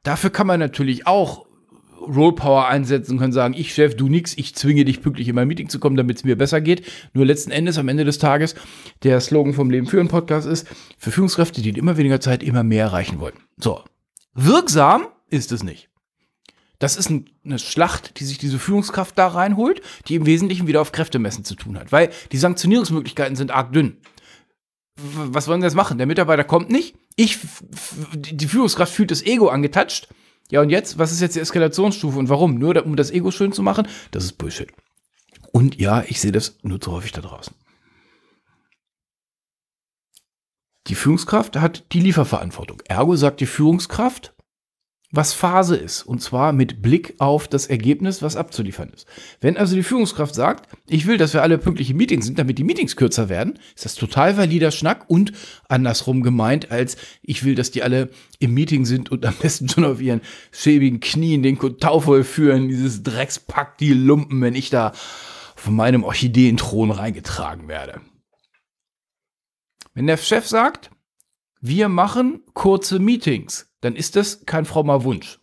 Dafür 0.03 0.31
kann 0.31 0.49
man 0.49 0.59
natürlich 0.59 1.07
auch 1.07 1.46
Rollpower 2.06 2.69
einsetzen 2.69 3.19
können 3.19 3.32
sagen, 3.32 3.55
ich 3.56 3.75
Chef, 3.75 3.97
du 3.97 4.08
nix, 4.08 4.37
ich 4.37 4.55
zwinge 4.55 4.85
dich 4.85 5.03
pünktlich 5.03 5.29
in 5.29 5.35
mein 5.35 5.49
Meeting 5.49 5.69
zu 5.69 5.79
kommen, 5.79 5.97
damit 5.97 6.19
es 6.19 6.25
mir 6.25 6.37
besser 6.37 6.61
geht. 6.61 6.87
Nur 7.12 7.26
letzten 7.26 7.50
Endes, 7.50 7.79
am 7.79 7.88
Ende 7.88 8.05
des 8.05 8.19
Tages, 8.19 8.55
der 9.03 9.20
Slogan 9.20 9.55
vom 9.55 9.70
Leben 9.70 9.87
führen 9.87 10.08
Podcast 10.08 10.47
ist, 10.47 10.67
für 10.99 11.11
Führungskräfte, 11.11 11.62
die 11.62 11.70
in 11.70 11.76
immer 11.76 11.97
weniger 11.97 12.20
Zeit 12.20 12.43
immer 12.43 12.62
mehr 12.62 12.85
erreichen 12.85 13.20
wollen. 13.20 13.35
So. 13.58 13.82
Wirksam 14.35 15.06
ist 15.29 15.53
es 15.53 15.62
nicht. 15.62 15.88
Das 16.79 16.97
ist 16.97 17.11
eine 17.11 17.58
Schlacht, 17.58 18.20
die 18.20 18.25
sich 18.25 18.37
diese 18.37 18.59
Führungskraft 18.59 19.17
da 19.17 19.29
reinholt, 19.29 19.81
die 20.09 20.14
im 20.14 20.26
Wesentlichen 20.26 20.67
wieder 20.67 20.82
auf 20.82 20.93
Kräftemessen 20.93 21.44
zu 21.44 21.55
tun 21.55 21.79
hat, 21.79 21.91
weil 21.91 22.11
die 22.32 22.37
Sanktionierungsmöglichkeiten 22.37 23.35
sind 23.35 23.50
arg 23.50 23.73
dünn. 23.73 23.97
Was 24.97 25.49
wollen 25.49 25.61
sie 25.61 25.67
jetzt 25.67 25.75
machen? 25.75 25.99
Der 25.99 26.06
Mitarbeiter 26.06 26.44
kommt 26.44 26.70
nicht. 26.70 26.97
Ich, 27.17 27.38
die 28.14 28.47
Führungskraft 28.47 28.93
fühlt 28.93 29.11
das 29.11 29.25
Ego 29.25 29.49
angetatscht 29.49 30.09
ja, 30.51 30.61
und 30.61 30.71
jetzt, 30.71 30.99
was 30.99 31.13
ist 31.13 31.21
jetzt 31.21 31.37
die 31.37 31.41
Eskalationsstufe 31.41 32.19
und 32.19 32.29
warum? 32.29 32.55
Nur 32.55 32.85
um 32.85 32.97
das 32.97 33.11
Ego 33.11 33.31
schön 33.31 33.53
zu 33.53 33.63
machen? 33.63 33.89
Das 34.11 34.25
ist 34.25 34.39
Bullshit. 34.39 34.69
Und 35.53 35.81
ja, 35.81 36.05
ich 36.07 36.21
sehe 36.21 36.33
das 36.33 36.59
nur 36.63 36.81
zu 36.81 36.93
häufig 36.93 37.13
da 37.13 37.21
draußen. 37.21 37.55
Die 40.87 40.95
Führungskraft 40.95 41.57
hat 41.57 41.93
die 41.93 42.01
Lieferverantwortung. 42.01 42.81
Ergo 42.85 43.17
sagt 43.17 43.41
die 43.41 43.47
Führungskraft, 43.47 44.36
was 45.11 45.32
Phase 45.32 45.76
ist. 45.76 46.03
Und 46.03 46.20
zwar 46.20 46.53
mit 46.53 46.82
Blick 46.82 47.14
auf 47.19 47.49
das 47.49 47.67
Ergebnis, 47.67 48.23
was 48.23 48.37
abzuliefern 48.37 48.91
ist. 48.91 49.06
Wenn 49.41 49.56
also 49.56 49.76
die 49.76 49.82
Führungskraft 49.82 50.35
sagt, 50.35 50.69
ich 50.88 51.06
will, 51.06 51.17
dass 51.17 51.32
wir 51.32 51.43
alle 51.43 51.58
pünktliche 51.58 51.94
Meetings 51.94 52.26
sind, 52.26 52.38
damit 52.38 52.59
die 52.59 52.64
Meetings 52.64 52.97
kürzer 52.97 53.28
werden, 53.28 53.59
ist 53.75 53.85
das 53.85 53.95
total 53.95 54.37
valider 54.37 54.71
Schnack 54.71 55.04
und 55.09 55.33
andersrum 55.69 56.23
gemeint, 56.23 56.71
als 56.71 56.97
ich 57.23 57.45
will, 57.45 57.54
dass 57.54 57.71
die 57.71 57.83
alle 57.83 58.11
im 58.38 58.54
Meeting 58.54 58.85
sind 58.85 59.11
und 59.11 59.25
am 59.25 59.35
besten 59.35 59.69
schon 59.69 59.85
auf 59.85 60.00
ihren 60.00 60.21
schäbigen 60.50 61.00
Knien 61.00 61.42
den 61.42 61.59
Kotau 61.59 62.00
vollführen, 62.00 62.69
dieses 62.69 63.02
Dreckspack, 63.02 63.78
die 63.78 63.92
Lumpen, 63.92 64.40
wenn 64.40 64.54
ich 64.54 64.71
da 64.71 64.92
von 65.54 65.75
meinem 65.75 66.04
Orchideenthron 66.04 66.90
reingetragen 66.90 67.69
werde. 67.69 68.00
Wenn 69.95 70.07
der 70.07 70.19
Chef 70.19 70.47
sagt, 70.47 70.90
wir 71.61 71.88
machen 71.88 72.42
kurze 72.52 72.99
Meetings, 72.99 73.65
dann 73.80 73.97
ist 73.97 74.16
das 74.16 74.47
kein 74.47 74.64
frommer 74.64 75.04
Wunsch. 75.04 75.38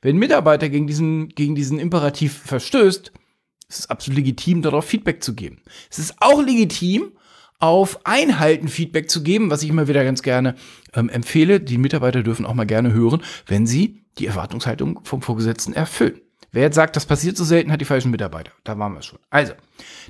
Wenn 0.00 0.16
ein 0.16 0.20
Mitarbeiter 0.20 0.68
gegen 0.68 0.86
diesen, 0.86 1.28
gegen 1.30 1.54
diesen 1.54 1.78
Imperativ 1.78 2.38
verstößt, 2.44 3.12
ist 3.68 3.78
es 3.78 3.90
absolut 3.90 4.18
legitim, 4.18 4.62
darauf 4.62 4.84
Feedback 4.84 5.22
zu 5.22 5.34
geben. 5.34 5.62
Es 5.90 5.98
ist 5.98 6.14
auch 6.20 6.42
legitim, 6.42 7.12
auf 7.58 8.06
Einhalten 8.06 8.68
Feedback 8.68 9.10
zu 9.10 9.22
geben, 9.22 9.50
was 9.50 9.62
ich 9.62 9.68
immer 9.68 9.88
wieder 9.88 10.04
ganz 10.04 10.22
gerne 10.22 10.54
ähm, 10.94 11.08
empfehle. 11.08 11.60
Die 11.60 11.78
Mitarbeiter 11.78 12.22
dürfen 12.22 12.46
auch 12.46 12.54
mal 12.54 12.66
gerne 12.66 12.92
hören, 12.92 13.22
wenn 13.46 13.66
sie 13.66 14.04
die 14.18 14.26
Erwartungshaltung 14.26 15.00
vom 15.04 15.22
Vorgesetzten 15.22 15.72
erfüllen. 15.72 16.20
Wer 16.50 16.62
jetzt 16.62 16.76
sagt, 16.76 16.96
das 16.96 17.04
passiert 17.04 17.36
so 17.36 17.44
selten, 17.44 17.70
hat 17.70 17.80
die 17.80 17.84
falschen 17.84 18.10
Mitarbeiter. 18.10 18.52
Da 18.64 18.78
waren 18.78 18.94
wir 18.94 19.02
schon. 19.02 19.18
Also, 19.28 19.52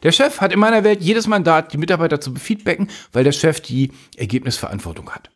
der 0.02 0.12
Chef 0.12 0.40
hat 0.40 0.52
in 0.52 0.60
meiner 0.60 0.84
Welt 0.84 1.02
jedes 1.02 1.26
Mandat, 1.26 1.72
die 1.72 1.78
Mitarbeiter 1.78 2.20
zu 2.20 2.32
befeedbacken, 2.32 2.88
weil 3.12 3.24
der 3.24 3.32
Chef 3.32 3.60
die 3.60 3.90
Ergebnisverantwortung 4.16 5.10
hat. 5.10 5.30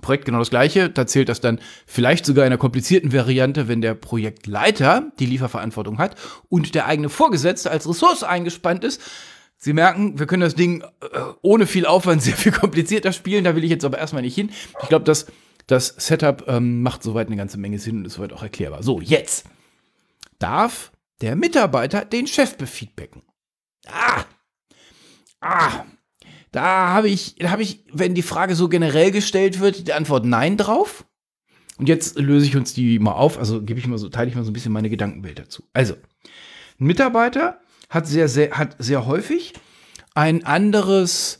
Projekt 0.00 0.24
genau 0.24 0.38
das 0.38 0.50
gleiche. 0.50 0.90
Da 0.90 1.06
zählt 1.06 1.28
das 1.28 1.40
dann 1.40 1.60
vielleicht 1.86 2.24
sogar 2.24 2.44
in 2.44 2.52
einer 2.52 2.58
komplizierten 2.58 3.12
Variante, 3.12 3.68
wenn 3.68 3.80
der 3.80 3.94
Projektleiter 3.94 5.10
die 5.18 5.26
Lieferverantwortung 5.26 5.98
hat 5.98 6.16
und 6.48 6.74
der 6.74 6.86
eigene 6.86 7.08
Vorgesetzte 7.08 7.70
als 7.70 7.88
Ressource 7.88 8.22
eingespannt 8.22 8.84
ist. 8.84 9.00
Sie 9.56 9.72
merken, 9.72 10.18
wir 10.18 10.26
können 10.26 10.42
das 10.42 10.54
Ding 10.54 10.82
äh, 10.82 11.18
ohne 11.42 11.66
viel 11.66 11.84
Aufwand 11.84 12.22
sehr 12.22 12.36
viel 12.36 12.52
komplizierter 12.52 13.12
spielen. 13.12 13.44
Da 13.44 13.56
will 13.56 13.64
ich 13.64 13.70
jetzt 13.70 13.84
aber 13.84 13.98
erstmal 13.98 14.22
nicht 14.22 14.36
hin. 14.36 14.50
Ich 14.82 14.88
glaube, 14.88 15.04
das, 15.04 15.26
das 15.66 15.88
Setup 15.98 16.44
ähm, 16.46 16.82
macht 16.82 17.02
soweit 17.02 17.26
eine 17.26 17.36
ganze 17.36 17.58
Menge 17.58 17.78
Sinn 17.78 17.98
und 17.98 18.04
ist 18.06 18.14
soweit 18.14 18.32
auch 18.32 18.42
erklärbar. 18.42 18.82
So, 18.82 19.00
jetzt 19.00 19.46
darf 20.38 20.92
der 21.20 21.34
Mitarbeiter 21.34 22.04
den 22.04 22.28
Chef 22.28 22.56
befeedbacken. 22.56 23.22
Ah! 23.88 24.24
Ah! 25.40 25.84
Da 26.52 26.88
habe 26.88 27.08
ich, 27.08 27.36
da 27.36 27.58
ich, 27.58 27.84
wenn 27.92 28.14
die 28.14 28.22
Frage 28.22 28.54
so 28.54 28.68
generell 28.68 29.10
gestellt 29.10 29.60
wird, 29.60 29.86
die 29.86 29.92
Antwort 29.92 30.24
Nein 30.24 30.56
drauf. 30.56 31.04
Und 31.78 31.88
jetzt 31.88 32.18
löse 32.18 32.46
ich 32.46 32.56
uns 32.56 32.74
die 32.74 32.98
mal 32.98 33.12
auf, 33.12 33.38
also 33.38 33.62
gebe 33.62 33.78
ich 33.78 33.86
mal 33.86 33.98
so, 33.98 34.08
teile 34.08 34.28
ich 34.28 34.34
mal 34.34 34.44
so 34.44 34.50
ein 34.50 34.54
bisschen 34.54 34.72
meine 34.72 34.90
Gedankenwelt 34.90 35.38
dazu. 35.38 35.62
Also, 35.72 35.94
Ein 36.80 36.86
Mitarbeiter 36.86 37.60
hat 37.88 38.06
sehr, 38.06 38.28
sehr, 38.28 38.50
hat 38.52 38.76
sehr 38.78 39.06
häufig 39.06 39.54
ein 40.14 40.44
anderes 40.44 41.38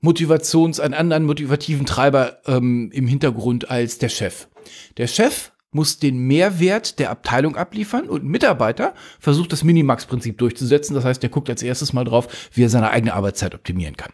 Motivations-, 0.00 0.80
einen 0.80 0.94
anderen 0.94 1.24
motivativen 1.24 1.86
Treiber 1.86 2.38
ähm, 2.46 2.90
im 2.92 3.06
Hintergrund 3.06 3.70
als 3.70 3.98
der 3.98 4.08
Chef. 4.08 4.48
Der 4.96 5.06
Chef 5.06 5.52
muss 5.72 5.98
den 5.98 6.18
Mehrwert 6.18 6.98
der 6.98 7.10
Abteilung 7.10 7.56
abliefern 7.56 8.08
und 8.08 8.24
ein 8.24 8.28
Mitarbeiter 8.28 8.94
versucht 9.20 9.52
das 9.52 9.62
Minimax-Prinzip 9.62 10.38
durchzusetzen. 10.38 10.94
Das 10.94 11.04
heißt, 11.04 11.22
der 11.22 11.30
guckt 11.30 11.48
als 11.48 11.62
erstes 11.62 11.92
mal 11.92 12.04
drauf, 12.04 12.50
wie 12.52 12.64
er 12.64 12.68
seine 12.70 12.90
eigene 12.90 13.14
Arbeitszeit 13.14 13.54
optimieren 13.54 13.96
kann. 13.96 14.12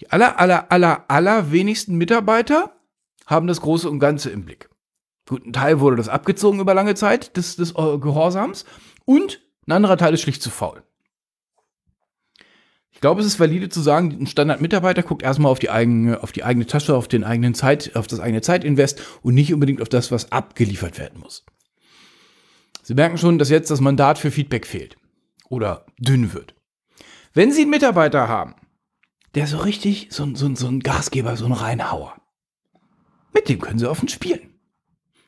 Die 0.00 0.10
aller, 0.10 0.38
aller, 0.38 0.70
aller, 0.70 1.04
aller 1.08 1.50
wenigsten 1.50 1.96
Mitarbeiter 1.96 2.72
haben 3.26 3.46
das 3.46 3.60
Große 3.60 3.88
und 3.90 3.98
Ganze 3.98 4.30
im 4.30 4.44
Blick. 4.44 4.68
Gut, 5.28 5.44
ein 5.44 5.52
Teil 5.52 5.80
wurde 5.80 5.96
das 5.96 6.08
abgezogen 6.08 6.60
über 6.60 6.72
lange 6.72 6.94
Zeit 6.94 7.36
des, 7.36 7.56
des 7.56 7.72
äh, 7.72 7.98
Gehorsams 7.98 8.64
und 9.04 9.40
ein 9.66 9.72
anderer 9.72 9.98
Teil 9.98 10.14
ist 10.14 10.22
schlicht 10.22 10.42
zu 10.42 10.50
faul. 10.50 10.82
Ich 12.90 13.00
glaube, 13.00 13.20
es 13.20 13.26
ist 13.26 13.38
valide 13.38 13.68
zu 13.68 13.80
sagen, 13.80 14.16
ein 14.20 14.26
Standard-Mitarbeiter 14.26 15.02
guckt 15.02 15.22
erstmal 15.22 15.52
auf 15.52 15.58
die 15.58 15.70
eigene, 15.70 16.22
auf 16.22 16.32
die 16.32 16.42
eigene 16.42 16.66
Tasche, 16.66 16.96
auf 16.96 17.06
den 17.06 17.22
eigenen 17.22 17.54
Zeit, 17.54 17.94
auf 17.94 18.06
das 18.06 18.18
eigene 18.18 18.40
Zeitinvest 18.40 19.00
und 19.22 19.34
nicht 19.34 19.52
unbedingt 19.52 19.82
auf 19.82 19.88
das, 19.88 20.10
was 20.10 20.32
abgeliefert 20.32 20.98
werden 20.98 21.20
muss. 21.20 21.44
Sie 22.82 22.94
merken 22.94 23.18
schon, 23.18 23.38
dass 23.38 23.50
jetzt 23.50 23.70
das 23.70 23.80
Mandat 23.80 24.18
für 24.18 24.30
Feedback 24.30 24.66
fehlt 24.66 24.96
oder 25.48 25.84
dünn 25.98 26.32
wird. 26.32 26.54
Wenn 27.34 27.52
Sie 27.52 27.62
einen 27.62 27.70
Mitarbeiter 27.70 28.26
haben, 28.26 28.54
der 29.34 29.46
so 29.46 29.58
richtig, 29.58 30.08
so, 30.10 30.34
so, 30.34 30.54
so 30.54 30.68
ein 30.68 30.80
Gasgeber, 30.80 31.36
so 31.36 31.46
ein 31.46 31.52
Reinhauer, 31.52 32.16
mit 33.32 33.48
dem 33.48 33.60
können 33.60 33.78
Sie 33.78 33.88
offen 33.88 34.08
spielen. 34.08 34.54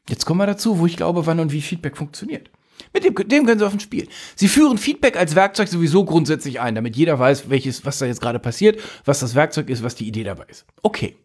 Jetzt 0.09 0.27
kommen 0.27 0.41
wir 0.41 0.47
dazu, 0.47 0.79
wo 0.79 0.87
ich 0.87 0.97
glaube, 0.97 1.27
wann 1.27 1.41
und 1.41 1.53
wie 1.53 1.63
Feedback 1.63 1.97
funktioniert. 1.97 2.51
Mit 2.93 3.05
dem, 3.05 3.15
dem 3.15 3.47
können 3.47 3.59
Sie 3.59 3.67
offen 3.67 3.81
spielen. 3.81 4.09
Sie 4.35 4.49
führen 4.49 4.79
Feedback 4.79 5.17
als 5.17 5.35
Werkzeug 5.35 5.69
sowieso 5.69 6.05
grundsätzlich 6.05 6.61
ein, 6.61 6.75
damit 6.75 6.97
jeder 6.97 7.19
weiß, 7.19 7.51
welches, 7.51 7.85
was 7.85 7.99
da 7.99 8.07
jetzt 8.07 8.21
gerade 8.21 8.39
passiert, 8.39 8.81
was 9.05 9.21
das 9.21 9.35
Werkzeug 9.35 9.69
ist, 9.69 9.83
was 9.83 9.95
die 9.95 10.09
Idee 10.09 10.25
dabei 10.25 10.47
ist. 10.49 10.67
Okay. 10.83 11.17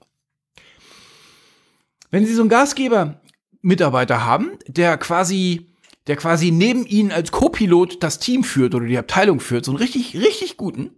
Wenn 2.11 2.25
Sie 2.25 2.33
so 2.33 2.41
einen 2.41 2.49
Gasgeber-Mitarbeiter 2.49 4.25
haben, 4.25 4.51
der 4.67 4.97
quasi, 4.97 5.67
der 6.07 6.17
quasi 6.17 6.51
neben 6.51 6.85
Ihnen 6.85 7.11
als 7.11 7.31
Co-Pilot 7.31 8.03
das 8.03 8.19
Team 8.19 8.43
führt 8.43 8.75
oder 8.75 8.85
die 8.85 8.97
Abteilung 8.97 9.39
führt, 9.39 9.65
so 9.65 9.71
einen 9.71 9.79
richtig, 9.79 10.15
richtig 10.15 10.57
guten, 10.57 10.91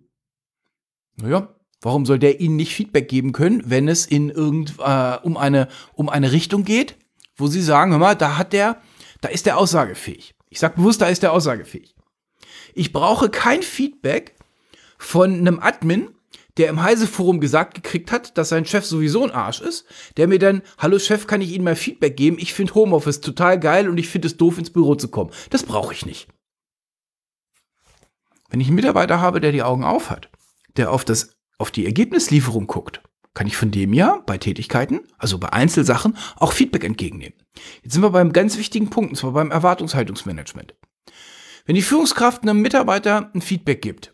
naja, 1.16 1.56
warum 1.82 2.06
soll 2.06 2.20
der 2.20 2.40
Ihnen 2.40 2.56
nicht 2.56 2.74
Feedback 2.74 3.08
geben 3.08 3.34
können, 3.34 3.64
wenn 3.66 3.88
es 3.88 4.06
in 4.06 4.30
irgend, 4.30 4.76
äh, 4.80 5.18
um, 5.24 5.38
eine, 5.38 5.68
um 5.94 6.10
eine 6.10 6.32
Richtung 6.32 6.64
geht, 6.64 6.96
wo 7.36 7.48
Sie 7.48 7.62
sagen, 7.62 7.92
hör 7.92 8.00
mal, 8.00 8.16
da 8.16 8.38
hat 8.38 8.54
der, 8.54 8.82
da 9.22 9.30
ist 9.30 9.46
der 9.46 9.58
aussagefähig. 9.58 10.36
Ich 10.50 10.60
sage 10.60 10.76
bewusst, 10.78 11.02
da 11.02 11.08
ist 11.08 11.24
der 11.24 11.34
aussagefähig. 11.34 11.96
Ich 12.74 12.94
brauche 12.94 13.30
kein 13.30 13.62
Feedback 13.62 14.36
von 14.98 15.34
einem 15.34 15.60
Admin, 15.60 16.10
der 16.58 16.70
im 16.70 16.82
Heise-Forum 16.82 17.40
gesagt 17.40 17.76
gekriegt 17.76 18.12
hat, 18.12 18.38
dass 18.38 18.50
sein 18.50 18.66
Chef 18.66 18.86
sowieso 18.86 19.24
ein 19.24 19.32
Arsch 19.32 19.62
ist, 19.62 19.86
der 20.18 20.28
mir 20.28 20.40
dann, 20.40 20.64
hallo 20.80 20.98
Chef, 20.98 21.28
kann 21.28 21.42
ich 21.42 21.52
Ihnen 21.52 21.64
mal 21.64 21.76
Feedback 21.76 22.18
geben? 22.18 22.38
Ich 22.40 22.54
finde 22.54 22.74
Homeoffice 22.74 23.22
total 23.22 23.60
geil 23.60 23.88
und 23.88 23.98
ich 23.98 24.10
finde 24.10 24.28
es 24.28 24.38
doof, 24.38 24.58
ins 24.58 24.72
Büro 24.72 24.96
zu 24.96 25.10
kommen. 25.10 25.32
Das 25.52 25.64
brauche 25.64 25.94
ich 25.94 26.06
nicht. 26.06 26.28
Wenn 28.50 28.60
ich 28.60 28.68
einen 28.68 28.76
Mitarbeiter 28.76 29.22
habe, 29.22 29.42
der 29.42 29.52
die 29.52 29.62
Augen 29.62 29.84
auf 29.84 30.10
hat, 30.10 30.30
der 30.78 30.92
auf, 30.92 31.06
das, 31.06 31.37
auf 31.58 31.72
die 31.72 31.86
Ergebnislieferung 31.86 32.68
guckt, 32.68 33.02
kann 33.34 33.48
ich 33.48 33.58
von 33.58 33.72
dem 33.72 33.94
ja 33.94 34.22
bei 34.26 34.38
Tätigkeiten, 34.38 35.02
also 35.18 35.38
bei 35.38 35.54
Einzelsachen, 35.54 36.18
auch 36.38 36.54
Feedback 36.54 36.84
entgegennehmen. 36.84 37.38
Jetzt 37.84 37.94
sind 37.94 38.02
wir 38.02 38.10
beim 38.10 38.34
ganz 38.34 38.58
wichtigen 38.58 38.90
Punkt, 38.90 39.12
und 39.12 39.16
zwar 39.16 39.32
beim 39.32 39.52
Erwartungshaltungsmanagement. 39.52 40.76
Wenn 41.66 41.76
die 41.76 41.82
Führungskraft 41.82 42.44
einem 42.44 42.62
Mitarbeiter 42.62 43.30
ein 43.34 43.42
Feedback 43.42 43.82
gibt, 43.82 44.14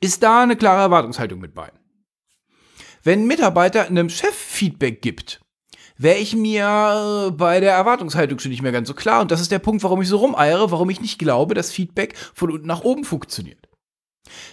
ist 0.00 0.22
da 0.22 0.42
eine 0.42 0.56
klare 0.56 0.82
Erwartungshaltung 0.82 1.40
mit 1.40 1.54
bei. 1.54 1.72
Wenn 3.02 3.22
ein 3.22 3.26
Mitarbeiter 3.26 3.86
einem 3.86 4.10
Chef 4.10 4.34
Feedback 4.34 5.02
gibt, 5.02 5.40
wäre 5.96 6.18
ich 6.18 6.36
mir 6.36 7.34
bei 7.36 7.60
der 7.60 7.72
Erwartungshaltung 7.72 8.38
schon 8.38 8.50
nicht 8.50 8.62
mehr 8.62 8.72
ganz 8.72 8.88
so 8.88 8.94
klar. 8.94 9.20
Und 9.20 9.30
das 9.30 9.40
ist 9.40 9.50
der 9.50 9.58
Punkt, 9.58 9.82
warum 9.82 10.00
ich 10.02 10.08
so 10.08 10.18
rumeiere, 10.18 10.70
warum 10.70 10.90
ich 10.90 11.00
nicht 11.00 11.18
glaube, 11.18 11.54
dass 11.54 11.72
Feedback 11.72 12.16
von 12.34 12.50
unten 12.50 12.66
nach 12.66 12.82
oben 12.82 13.04
funktioniert. 13.04 13.69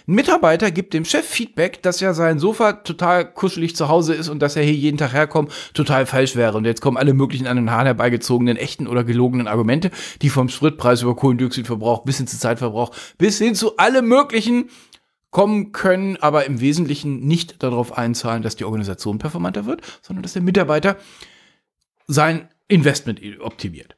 Ein 0.06 0.14
Mitarbeiter 0.14 0.70
gibt 0.70 0.94
dem 0.94 1.04
Chef 1.04 1.26
Feedback, 1.26 1.82
dass 1.82 2.00
ja 2.00 2.14
sein 2.14 2.38
Sofa 2.38 2.72
total 2.72 3.30
kuschelig 3.30 3.76
zu 3.76 3.88
Hause 3.88 4.14
ist 4.14 4.28
und 4.28 4.40
dass 4.40 4.56
er 4.56 4.62
hier 4.62 4.72
jeden 4.72 4.96
Tag 4.96 5.12
herkommt, 5.12 5.52
total 5.74 6.06
falsch 6.06 6.34
wäre. 6.34 6.56
Und 6.56 6.64
jetzt 6.64 6.80
kommen 6.80 6.96
alle 6.96 7.12
möglichen 7.12 7.46
an 7.46 7.56
den 7.56 7.70
Haaren 7.70 7.86
herbeigezogenen, 7.86 8.56
echten 8.56 8.86
oder 8.86 9.04
gelogenen 9.04 9.46
Argumente, 9.46 9.90
die 10.22 10.30
vom 10.30 10.48
Spritpreis 10.48 11.02
über 11.02 11.14
Kohlendioxidverbrauch 11.14 12.04
bis 12.04 12.16
hin 12.16 12.26
zu 12.26 12.38
Zeitverbrauch 12.38 12.94
bis 13.18 13.38
hin 13.38 13.54
zu 13.54 13.76
allem 13.76 14.08
möglichen 14.08 14.70
kommen 15.30 15.72
können, 15.72 16.16
aber 16.16 16.46
im 16.46 16.60
Wesentlichen 16.60 17.26
nicht 17.26 17.62
darauf 17.62 17.96
einzahlen, 17.96 18.42
dass 18.42 18.56
die 18.56 18.64
Organisation 18.64 19.18
performanter 19.18 19.66
wird, 19.66 19.82
sondern 20.00 20.22
dass 20.22 20.32
der 20.32 20.42
Mitarbeiter 20.42 20.96
sein 22.06 22.48
Investment 22.66 23.20
optimiert. 23.40 23.94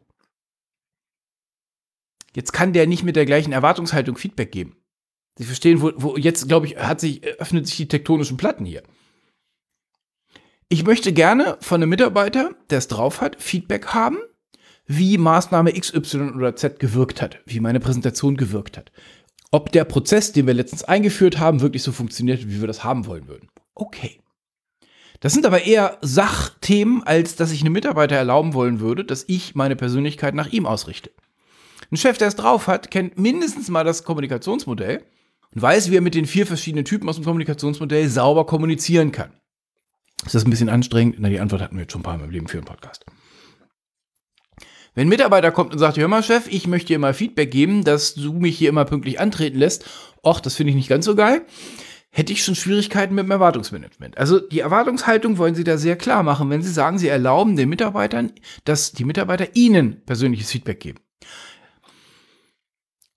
Jetzt 2.35 2.53
kann 2.53 2.73
der 2.73 2.89
nicht 2.89 3.05
mit 3.05 3.15
der 3.15 3.27
gleichen 3.27 3.53
Erwartungshaltung 3.53 4.17
Feedback 4.17 4.51
geben. 4.51 4.80
Sie 5.41 5.47
verstehen, 5.47 5.81
wo, 5.81 5.91
wo 5.97 6.17
jetzt, 6.19 6.49
glaube 6.49 6.67
ich, 6.67 6.77
hat 6.77 7.01
sich, 7.01 7.25
öffnet 7.25 7.67
sich 7.67 7.79
die 7.79 7.89
tektonischen 7.89 8.37
Platten 8.37 8.67
hier. 8.67 8.83
Ich 10.69 10.85
möchte 10.85 11.15
gerne 11.15 11.57
von 11.63 11.81
einem 11.81 11.89
Mitarbeiter, 11.89 12.51
der 12.69 12.77
es 12.77 12.89
drauf 12.89 13.23
hat, 13.23 13.41
Feedback 13.41 13.87
haben, 13.87 14.19
wie 14.85 15.17
Maßnahme 15.17 15.75
X, 15.75 15.95
Y 15.95 16.35
oder 16.35 16.57
Z 16.57 16.79
gewirkt 16.79 17.23
hat, 17.23 17.39
wie 17.47 17.59
meine 17.59 17.81
Präsentation 17.81 18.37
gewirkt 18.37 18.77
hat. 18.77 18.93
Ob 19.51 19.73
der 19.73 19.85
Prozess, 19.85 20.33
den 20.33 20.47
wir 20.47 20.53
letztens 20.53 20.85
eingeführt 20.85 21.39
haben, 21.39 21.63
wirklich 21.63 21.85
so 21.85 21.93
funktioniert, 21.93 22.47
wie 22.47 22.61
wir 22.61 22.67
das 22.67 22.85
haben 22.85 23.07
wollen 23.07 23.27
würden. 23.27 23.49
Okay. 23.75 24.21
Das 25.21 25.33
sind 25.33 25.47
aber 25.47 25.63
eher 25.63 25.97
Sachthemen, 26.03 27.03
als 27.03 27.37
dass 27.37 27.51
ich 27.51 27.63
einem 27.63 27.73
Mitarbeiter 27.73 28.17
erlauben 28.17 28.53
wollen 28.53 28.81
würde, 28.81 29.07
dass 29.07 29.25
ich 29.27 29.55
meine 29.55 29.75
Persönlichkeit 29.75 30.35
nach 30.35 30.53
ihm 30.53 30.67
ausrichte. 30.67 31.11
Ein 31.91 31.97
Chef, 31.97 32.19
der 32.19 32.29
es 32.29 32.37
drauf 32.37 32.67
hat, 32.67 32.91
kennt 32.91 33.19
mindestens 33.19 33.71
mal 33.71 33.85
das 33.85 34.05
Kommunikationsmodell 34.05 35.03
und 35.55 35.63
weiß, 35.63 35.91
wie 35.91 35.97
er 35.97 36.01
mit 36.01 36.15
den 36.15 36.27
vier 36.27 36.47
verschiedenen 36.47 36.85
Typen 36.85 37.09
aus 37.09 37.17
dem 37.17 37.25
Kommunikationsmodell 37.25 38.09
sauber 38.09 38.47
kommunizieren 38.47 39.13
kann. 39.13 39.33
Ist 40.25 40.35
das 40.35 40.45
ein 40.45 40.51
bisschen 40.51 40.69
anstrengend? 40.69 41.17
Na, 41.19 41.29
die 41.29 41.41
Antwort 41.41 41.63
hatten 41.63 41.77
wir 41.77 41.83
jetzt 41.83 41.93
schon 41.93 42.01
ein 42.01 42.05
paar 42.05 42.19
Mal 42.19 42.25
im 42.25 42.31
Leben 42.31 42.49
für 42.49 42.59
einen 42.59 42.67
Podcast. 42.67 43.05
Wenn 44.95 45.07
ein 45.07 45.11
Mitarbeiter 45.11 45.53
kommt 45.53 45.73
und 45.73 45.79
sagt, 45.79 45.97
hör 45.99 46.09
mal, 46.09 46.23
Chef, 46.23 46.49
ich 46.49 46.67
möchte 46.67 46.89
dir 46.89 46.99
mal 46.99 47.15
Feedback 47.15 47.51
geben, 47.51 47.85
dass 47.85 48.15
du 48.15 48.33
mich 48.33 48.59
hier 48.59 48.69
immer 48.69 48.85
pünktlich 48.85 49.21
antreten 49.21 49.59
lässt, 49.59 49.85
och, 50.23 50.41
das 50.41 50.57
finde 50.57 50.71
ich 50.71 50.77
nicht 50.77 50.89
ganz 50.89 51.05
so 51.05 51.15
geil, 51.15 51.43
hätte 52.11 52.33
ich 52.33 52.45
schon 52.45 52.57
Schwierigkeiten 52.57 53.15
mit 53.15 53.25
dem 53.25 53.31
Erwartungsmanagement. 53.31 54.19
Also 54.19 54.41
die 54.41 54.61
Erwartungshaltung 54.61 55.39
wollen 55.39 55.55
Sie 55.55 55.65
da 55.65 55.79
sehr 55.79 55.97
klar 55.97 56.23
machen, 56.23 56.51
wenn 56.51 56.63
Sie 56.63 56.73
sagen, 56.73 56.99
Sie 56.99 57.09
erlauben 57.09 57.57
den 57.57 57.69
Mitarbeitern, 57.69 58.33
dass 58.65 58.93
die 58.93 59.05
Mitarbeiter 59.05 59.55
Ihnen 59.55 60.03
persönliches 60.05 60.51
Feedback 60.51 60.81
geben. 60.81 60.99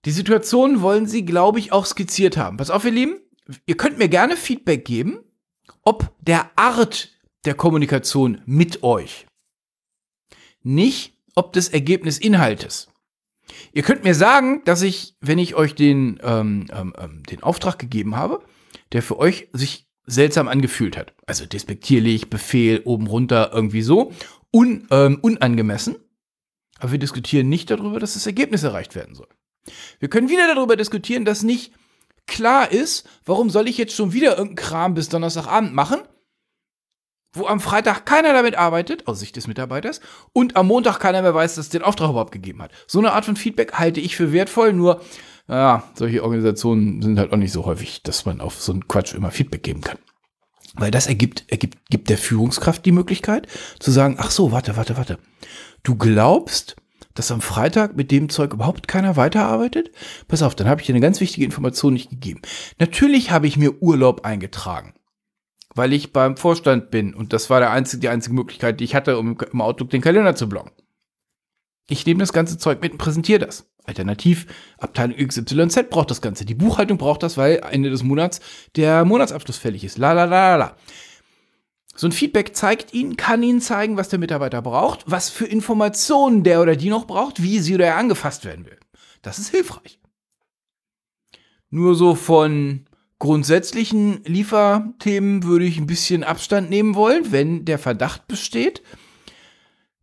Die 0.06 0.12
Situation 0.12 0.82
wollen 0.82 1.08
sie, 1.08 1.26
glaube 1.26 1.60
ich, 1.60 1.72
auch 1.72 1.86
skizziert 1.86 2.38
haben. 2.38 2.58
Pass 2.58 2.70
auf, 2.70 2.86
ihr 2.86 2.92
Lieben, 2.92 3.20
ihr 3.66 3.78
könnt 3.78 3.98
mir 3.98 4.10
gerne 4.10 4.36
Feedback 4.36 4.86
geben, 4.86 5.20
ob 5.82 6.14
der 6.20 6.52
Art 6.58 7.10
der 7.46 7.54
Kommunikation 7.54 8.42
mit 8.46 8.84
euch. 8.84 9.26
Nicht, 10.62 11.14
ob 11.36 11.54
des 11.54 11.70
Ergebnisinhaltes. 11.70 12.88
Ihr 13.74 13.84
könnt 13.84 14.04
mir 14.04 14.16
sagen, 14.16 14.62
dass 14.66 14.82
ich, 14.82 15.16
wenn 15.20 15.40
ich 15.40 15.56
euch 15.56 15.76
den, 15.76 16.20
ähm, 16.24 16.68
ähm, 16.72 16.94
ähm, 16.98 17.24
den 17.24 17.44
Auftrag 17.44 17.80
gegeben 17.80 18.16
habe, 18.16 18.44
der 18.92 19.02
für 19.02 19.18
euch 19.18 19.50
sich 19.52 19.88
seltsam 20.06 20.48
angefühlt 20.48 20.98
hat. 20.98 21.14
Also 21.26 21.46
despektierlich, 21.46 22.30
Befehl, 22.30 22.82
oben 22.86 23.08
runter, 23.08 23.52
irgendwie 23.54 23.82
so. 23.82 24.14
Un, 24.54 24.88
ähm, 24.92 25.20
unangemessen. 25.22 25.96
Aber 26.80 26.92
wir 26.92 27.00
diskutieren 27.00 27.50
nicht 27.50 27.70
darüber, 27.70 28.00
dass 28.00 28.14
das 28.14 28.26
Ergebnis 28.26 28.64
erreicht 28.64 28.96
werden 28.96 29.16
soll. 29.16 29.28
Wir 30.00 30.10
können 30.10 30.30
wieder 30.30 30.54
darüber 30.54 30.76
diskutieren, 30.76 31.26
dass 31.26 31.44
nicht 31.44 31.74
klar 32.28 32.72
ist, 32.72 33.08
warum 33.26 33.50
soll 33.50 33.68
ich 33.68 33.78
jetzt 33.78 33.96
schon 33.96 34.14
wieder 34.14 34.38
irgendeinen 34.38 34.56
Kram 34.56 34.94
bis 34.94 35.10
Donnerstagabend 35.10 35.74
machen, 35.74 36.02
wo 37.34 37.48
am 37.48 37.60
Freitag 37.60 38.06
keiner 38.06 38.34
damit 38.34 38.56
arbeitet, 38.56 39.08
aus 39.08 39.20
Sicht 39.20 39.36
des 39.36 39.48
Mitarbeiters, 39.48 40.02
und 40.34 40.56
am 40.56 40.68
Montag 40.68 41.00
keiner 41.00 41.22
mehr 41.22 41.34
weiß, 41.34 41.56
dass 41.56 41.66
es 41.66 41.72
den 41.72 41.82
Auftrag 41.82 42.10
überhaupt 42.10 42.32
gegeben 42.32 42.62
hat. 42.62 42.72
So 42.88 43.00
eine 43.00 43.14
Art 43.14 43.26
von 43.26 43.36
Feedback 43.36 43.74
halte 43.74 44.00
ich 44.00 44.16
für 44.16 44.32
wertvoll, 44.32 44.74
nur, 44.74 45.02
ja, 45.48 45.84
solche 45.96 46.24
Organisationen 46.24 47.02
sind 47.02 47.20
halt 47.20 47.34
auch 47.34 47.38
nicht 47.38 47.52
so 47.52 47.66
häufig, 47.66 48.04
dass 48.04 48.26
man 48.26 48.40
auf 48.40 48.62
so 48.62 48.72
einen 48.72 48.88
Quatsch 48.88 49.14
immer 49.14 49.32
Feedback 49.32 49.64
geben 49.64 49.82
kann. 49.82 49.98
Weil 50.76 50.92
das 50.92 51.08
ergibt, 51.08 51.46
ergibt, 51.50 51.90
gibt 51.90 52.10
der 52.10 52.18
Führungskraft 52.18 52.86
die 52.86 52.92
Möglichkeit 52.92 53.48
zu 53.80 53.92
sagen, 53.92 54.16
ach 54.20 54.32
so, 54.32 54.52
warte, 54.52 54.76
warte, 54.76 54.98
warte. 54.98 55.20
Du 55.84 55.96
glaubst, 55.96 56.76
dass 57.14 57.32
am 57.32 57.42
Freitag 57.42 57.96
mit 57.96 58.12
dem 58.12 58.30
Zeug 58.30 58.54
überhaupt 58.54 58.88
keiner 58.88 59.16
weiterarbeitet? 59.16 59.92
Pass 60.28 60.42
auf, 60.42 60.56
dann 60.56 60.68
habe 60.68 60.82
ich 60.82 60.88
dir 60.88 60.94
eine 60.94 61.02
ganz 61.02 61.20
wichtige 61.20 61.46
Information 61.46 61.94
nicht 61.94 62.10
gegeben. 62.10 62.42
Natürlich 62.80 63.32
habe 63.32 63.48
ich 63.48 63.58
mir 63.58 63.82
Urlaub 63.82 64.26
eingetragen, 64.26 64.94
weil 65.76 65.94
ich 65.94 66.14
beim 66.14 66.38
Vorstand 66.38 66.92
bin 66.92 67.14
und 67.14 67.34
das 67.34 67.50
war 67.50 67.60
der 67.60 67.72
einzige, 67.72 68.02
die 68.02 68.10
einzige 68.10 68.36
Möglichkeit, 68.36 68.80
die 68.80 68.86
ich 68.86 68.96
hatte, 68.96 69.18
um 69.18 69.38
im 69.52 69.62
Outlook 69.62 69.90
den 69.90 70.02
Kalender 70.02 70.36
zu 70.36 70.50
blocken. 70.50 70.72
Ich 71.90 72.06
nehme 72.06 72.22
das 72.22 72.32
ganze 72.32 72.58
Zeug 72.58 72.82
mit 72.82 72.94
und 72.94 72.98
präsentiere 72.98 73.40
das. 73.40 73.70
Alternativ, 73.86 74.48
Abteilung 74.78 75.18
XYZ 75.18 75.90
braucht 75.90 76.10
das 76.10 76.22
Ganze. 76.22 76.46
Die 76.46 76.56
Buchhaltung 76.56 76.98
braucht 76.98 77.24
das, 77.24 77.36
weil 77.36 77.62
Ende 77.70 77.90
des 77.90 78.04
Monats 78.04 78.40
der 78.78 79.04
Monatsabschluss 79.04 79.58
fällig 79.58 79.84
ist. 79.84 79.98
La 79.98 80.14
la 80.14 80.24
la 80.24 80.56
la. 80.56 80.78
So 81.96 82.08
ein 82.08 82.12
Feedback 82.12 82.56
zeigt 82.56 82.94
Ihnen, 82.94 83.18
kann 83.18 83.44
Ihnen 83.44 83.62
zeigen, 83.62 83.98
was 83.98 84.10
der 84.10 84.20
Mitarbeiter 84.20 84.62
braucht, 84.62 85.04
was 85.06 85.30
für 85.30 85.46
Informationen 85.46 86.44
der 86.44 86.62
oder 86.62 86.76
die 86.76 86.90
noch 86.90 87.06
braucht, 87.06 87.44
wie 87.44 87.60
sie 87.60 87.76
oder 87.76 87.86
er 87.86 87.98
angefasst 87.98 88.46
werden 88.46 88.66
will. 88.66 88.80
Das 89.22 89.38
ist 89.38 89.50
hilfreich. 89.50 90.00
Nur 91.70 91.96
so 91.96 92.16
von 92.16 92.86
grundsätzlichen 93.20 94.24
Lieferthemen 94.26 95.44
würde 95.44 95.66
ich 95.66 95.78
ein 95.78 95.88
bisschen 95.88 96.24
Abstand 96.24 96.70
nehmen 96.70 96.96
wollen, 96.96 97.32
wenn 97.32 97.66
der 97.66 97.80
Verdacht 97.80 98.28
besteht, 98.28 98.82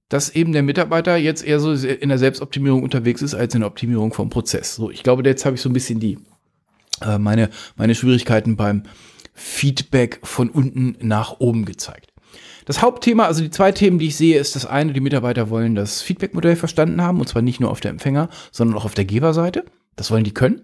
dass 0.08 0.30
eben 0.30 0.52
der 0.52 0.62
Mitarbeiter 0.62 1.16
jetzt 1.16 1.44
eher 1.44 1.60
so 1.60 1.72
in 1.72 2.08
der 2.08 2.18
Selbstoptimierung 2.18 2.82
unterwegs 2.82 3.22
ist 3.22 3.34
als 3.34 3.54
in 3.54 3.60
der 3.60 3.68
Optimierung 3.68 4.12
vom 4.12 4.30
Prozess. 4.30 4.74
So, 4.74 4.90
ich 4.90 5.02
glaube, 5.02 5.22
jetzt 5.24 5.44
habe 5.44 5.56
ich 5.56 5.62
so 5.62 5.68
ein 5.68 5.72
bisschen 5.72 6.00
die 6.00 6.18
äh, 7.02 7.18
meine 7.18 7.50
meine 7.76 7.94
Schwierigkeiten 7.94 8.56
beim 8.56 8.84
Feedback 9.40 10.20
von 10.22 10.50
unten 10.50 10.96
nach 11.00 11.40
oben 11.40 11.64
gezeigt. 11.64 12.12
Das 12.66 12.82
Hauptthema, 12.82 13.24
also 13.24 13.42
die 13.42 13.50
zwei 13.50 13.72
Themen, 13.72 13.98
die 13.98 14.08
ich 14.08 14.16
sehe, 14.16 14.38
ist 14.38 14.54
das 14.54 14.66
eine, 14.66 14.92
die 14.92 15.00
Mitarbeiter 15.00 15.48
wollen 15.48 15.74
das 15.74 16.02
Feedback-Modell 16.02 16.56
verstanden 16.56 17.00
haben, 17.00 17.18
und 17.18 17.26
zwar 17.26 17.40
nicht 17.40 17.58
nur 17.58 17.70
auf 17.70 17.80
der 17.80 17.90
Empfänger, 17.90 18.28
sondern 18.52 18.76
auch 18.76 18.84
auf 18.84 18.94
der 18.94 19.06
Geberseite. 19.06 19.64
Das 19.96 20.10
wollen 20.10 20.24
die 20.24 20.34
können. 20.34 20.62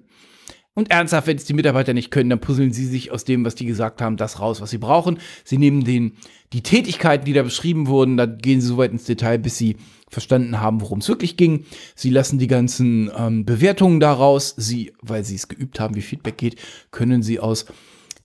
Und 0.74 0.90
ernsthaft, 0.90 1.26
wenn 1.26 1.38
es 1.38 1.46
die 1.46 1.54
Mitarbeiter 1.54 1.94
nicht 1.94 2.10
können, 2.10 2.28
dann 2.28 2.38
puzzeln 2.38 2.70
sie 2.70 2.84
sich 2.84 3.10
aus 3.10 3.24
dem, 3.24 3.46
was 3.46 3.54
die 3.54 3.64
gesagt 3.64 4.02
haben, 4.02 4.18
das 4.18 4.40
raus, 4.40 4.60
was 4.60 4.68
sie 4.68 4.78
brauchen. 4.78 5.18
Sie 5.42 5.56
nehmen 5.56 5.84
den, 5.84 6.12
die 6.52 6.62
Tätigkeiten, 6.62 7.24
die 7.24 7.32
da 7.32 7.42
beschrieben 7.42 7.86
wurden, 7.86 8.18
da 8.18 8.26
gehen 8.26 8.60
sie 8.60 8.66
so 8.66 8.76
weit 8.76 8.92
ins 8.92 9.04
Detail, 9.04 9.38
bis 9.38 9.56
sie 9.56 9.76
verstanden 10.10 10.60
haben, 10.60 10.82
worum 10.82 10.98
es 10.98 11.08
wirklich 11.08 11.38
ging. 11.38 11.64
Sie 11.94 12.10
lassen 12.10 12.38
die 12.38 12.46
ganzen 12.46 13.10
ähm, 13.16 13.46
Bewertungen 13.46 14.00
daraus. 14.00 14.54
Sie, 14.58 14.92
weil 15.00 15.24
sie 15.24 15.36
es 15.36 15.48
geübt 15.48 15.80
haben, 15.80 15.96
wie 15.96 16.02
Feedback 16.02 16.36
geht, 16.36 16.56
können 16.90 17.22
sie 17.22 17.40
aus 17.40 17.64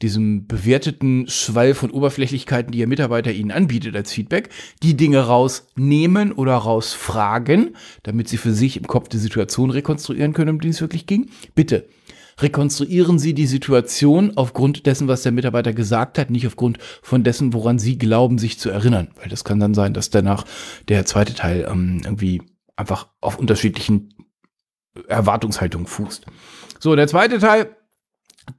diesem 0.02 0.48
bewerteten 0.48 1.28
Schwall 1.28 1.74
von 1.74 1.92
Oberflächlichkeiten, 1.92 2.72
die 2.72 2.80
Ihr 2.80 2.88
Mitarbeiter 2.88 3.32
Ihnen 3.32 3.52
anbietet 3.52 3.96
als 3.96 4.12
Feedback, 4.12 4.50
die 4.84 4.96
Dinge 4.96 5.20
rausnehmen 5.20 6.32
oder 6.32 6.56
rausfragen, 6.56 7.76
damit 8.04 8.28
Sie 8.28 8.38
für 8.38 8.54
sich 8.54 8.78
im 8.78 8.88
Kopf 8.88 9.10
die 9.10 9.18
Situation 9.18 9.70
rekonstruieren 9.70 10.34
können, 10.34 10.52
um 10.52 10.62
die 10.62 10.70
es 10.70 10.82
wirklich 10.82 11.06
ging. 11.06 11.30
Bitte 11.56 11.88
rekonstruieren 12.40 13.20
Sie 13.20 13.34
die 13.34 13.46
Situation 13.46 14.36
aufgrund 14.36 14.86
dessen, 14.86 15.08
was 15.08 15.24
der 15.24 15.32
Mitarbeiter 15.32 15.74
gesagt 15.74 16.18
hat, 16.18 16.30
nicht 16.30 16.48
aufgrund 16.48 16.78
von 17.02 17.24
dessen, 17.24 17.54
woran 17.54 17.80
Sie 17.80 17.98
glauben, 17.98 18.38
sich 18.38 18.60
zu 18.60 18.70
erinnern. 18.70 19.10
Weil 19.16 19.30
das 19.30 19.44
kann 19.44 19.60
dann 19.60 19.74
sein, 19.74 19.94
dass 19.94 20.10
danach 20.10 20.46
der 20.88 21.06
zweite 21.06 21.34
Teil 21.34 21.68
ähm, 21.70 22.02
irgendwie 22.04 22.42
einfach 22.76 23.08
auf 23.22 23.38
unterschiedlichen 23.38 24.14
Erwartungshaltungen 25.08 25.88
fußt. 25.88 26.26
So, 26.80 26.96
der 26.96 27.08
zweite 27.08 27.40
Teil, 27.40 27.76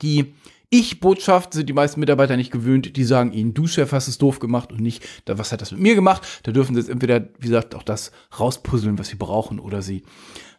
die 0.01 0.35
ich-Botschaft 0.73 1.53
sind 1.53 1.69
die 1.69 1.75
meisten 1.75 2.01
Mitarbeiter 2.01 2.37
nicht 2.37 2.51
gewöhnt. 2.51 2.97
Die 2.97 3.05
sagen 3.05 3.33
ihnen, 3.33 3.53
du 3.53 3.67
Chef 3.67 3.93
hast 3.93 4.09
es 4.09 4.17
doof 4.17 4.39
gemacht 4.39 4.73
und 4.73 4.81
nicht, 4.81 5.07
was 5.27 5.53
hat 5.53 5.61
das 5.61 5.71
mit 5.71 5.81
mir 5.81 5.95
gemacht? 5.95 6.27
Da 6.45 6.53
dürfen 6.53 6.75
sie 6.75 6.81
jetzt 6.81 6.91
entweder, 6.91 7.29
wie 7.39 7.49
gesagt, 7.49 7.75
auch 7.75 7.83
das 7.83 8.11
rauspuzzeln, 8.39 8.99
was 8.99 9.09
sie 9.09 9.17
brauchen, 9.17 9.61
oder 9.61 9.83
sie 9.83 10.03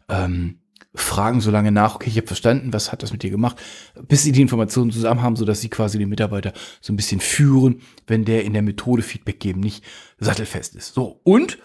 ähm, 0.10 0.60
fragen 0.94 1.42
so 1.42 1.50
lange 1.50 1.72
nach, 1.72 1.96
okay, 1.96 2.10
ich 2.10 2.18
habe 2.18 2.28
verstanden, 2.28 2.72
was 2.74 2.92
hat 2.92 3.02
das 3.02 3.12
mit 3.12 3.24
dir 3.24 3.32
gemacht, 3.32 3.60
bis 4.08 4.22
sie 4.22 4.32
die 4.32 4.42
Informationen 4.42 4.92
zusammen 4.92 5.24
haben, 5.24 5.36
sodass 5.36 5.62
sie 5.62 5.70
quasi 5.70 5.98
den 5.98 6.10
Mitarbeiter 6.10 6.54
so 6.80 6.94
ein 6.94 6.96
bisschen 6.96 7.20
führen, 7.20 7.82
wenn 8.06 8.24
der 8.24 8.46
in 8.46 8.54
der 8.54 8.62
Methode 8.62 9.02
Feedback 9.02 9.40
geben 9.40 9.62
nicht 9.62 9.84
sattelfest 10.20 10.76
ist. 10.76 10.94
So, 10.94 11.22
und 11.24 11.58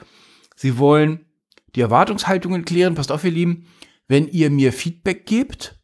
sie 0.57 0.79
wollen 0.79 1.27
die 1.75 1.83
Erwartungshaltungen 1.83 2.65
klären. 2.65 2.95
Passt 2.95 3.13
auf, 3.13 3.25
ihr 3.25 3.31
Lieben, 3.31 3.67
wenn 4.07 4.27
ihr 4.27 4.49
mir 4.49 4.73
Feedback 4.73 5.27
gebt, 5.27 5.78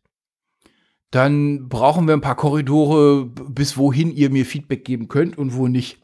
dann 1.15 1.69
brauchen 1.69 2.09
wir 2.09 2.15
ein 2.15 2.21
paar 2.21 2.35
Korridore, 2.35 3.27
bis 3.27 3.77
wohin 3.77 4.11
ihr 4.11 4.31
mir 4.31 4.45
Feedback 4.45 4.85
geben 4.85 5.07
könnt 5.07 5.39
und 5.39 5.55
wo 5.55 5.69
nicht. 5.69 5.99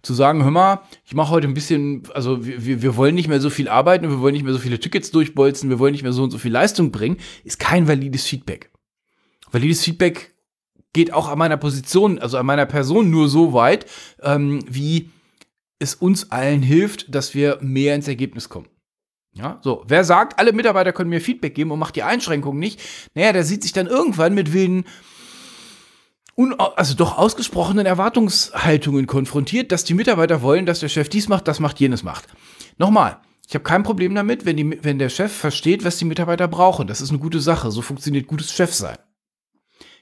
Zu 0.00 0.14
sagen, 0.14 0.44
hör 0.44 0.50
mal, 0.50 0.80
ich 1.04 1.14
mache 1.14 1.30
heute 1.30 1.48
ein 1.48 1.54
bisschen, 1.54 2.02
also 2.12 2.44
wir, 2.44 2.82
wir 2.82 2.96
wollen 2.96 3.14
nicht 3.14 3.28
mehr 3.28 3.40
so 3.40 3.50
viel 3.50 3.68
arbeiten, 3.68 4.08
wir 4.08 4.20
wollen 4.20 4.34
nicht 4.34 4.44
mehr 4.44 4.52
so 4.52 4.58
viele 4.58 4.78
Tickets 4.78 5.10
durchbolzen, 5.10 5.70
wir 5.70 5.78
wollen 5.78 5.92
nicht 5.92 6.02
mehr 6.02 6.12
so 6.12 6.22
und 6.22 6.30
so 6.30 6.38
viel 6.38 6.52
Leistung 6.52 6.92
bringen, 6.92 7.16
ist 7.42 7.58
kein 7.58 7.88
valides 7.88 8.24
Feedback. 8.24 8.70
Valides 9.50 9.82
Feedback 9.82 10.34
geht 10.92 11.12
auch 11.12 11.28
an 11.28 11.38
meiner 11.38 11.56
Position, 11.56 12.18
also 12.18 12.36
an 12.38 12.46
meiner 12.46 12.66
Person 12.66 13.10
nur 13.10 13.28
so 13.28 13.52
weit, 13.52 13.86
ähm, 14.22 14.60
wie 14.68 15.10
es 15.78 15.94
uns 15.94 16.30
allen 16.30 16.62
hilft, 16.62 17.14
dass 17.14 17.34
wir 17.34 17.58
mehr 17.60 17.94
ins 17.94 18.08
Ergebnis 18.08 18.48
kommen. 18.48 18.68
Ja, 19.34 19.58
so. 19.62 19.84
Wer 19.86 20.04
sagt, 20.04 20.38
alle 20.38 20.52
Mitarbeiter 20.52 20.92
können 20.92 21.10
mir 21.10 21.20
Feedback 21.20 21.54
geben 21.54 21.72
und 21.72 21.78
macht 21.78 21.96
die 21.96 22.04
Einschränkungen 22.04 22.58
nicht, 22.58 22.80
naja, 23.14 23.32
der 23.32 23.44
sieht 23.44 23.62
sich 23.62 23.72
dann 23.72 23.88
irgendwann 23.88 24.34
mit 24.34 24.52
wilden, 24.52 24.84
also 26.58 26.94
doch 26.94 27.18
ausgesprochenen 27.18 27.86
Erwartungshaltungen 27.86 29.06
konfrontiert, 29.06 29.72
dass 29.72 29.84
die 29.84 29.94
Mitarbeiter 29.94 30.42
wollen, 30.42 30.66
dass 30.66 30.80
der 30.80 30.88
Chef 30.88 31.08
dies 31.08 31.28
macht, 31.28 31.48
das 31.48 31.60
macht, 31.60 31.80
jenes 31.80 32.02
macht. 32.02 32.26
Nochmal, 32.78 33.18
ich 33.46 33.54
habe 33.54 33.64
kein 33.64 33.82
Problem 33.82 34.14
damit, 34.14 34.44
wenn, 34.44 34.56
die, 34.56 34.82
wenn 34.82 34.98
der 34.98 35.10
Chef 35.10 35.32
versteht, 35.32 35.84
was 35.84 35.98
die 35.98 36.06
Mitarbeiter 36.06 36.48
brauchen. 36.48 36.86
Das 36.86 37.00
ist 37.00 37.10
eine 37.10 37.18
gute 37.18 37.40
Sache. 37.40 37.70
So 37.70 37.82
funktioniert 37.82 38.26
gutes 38.26 38.52
Chefsein. 38.52 38.96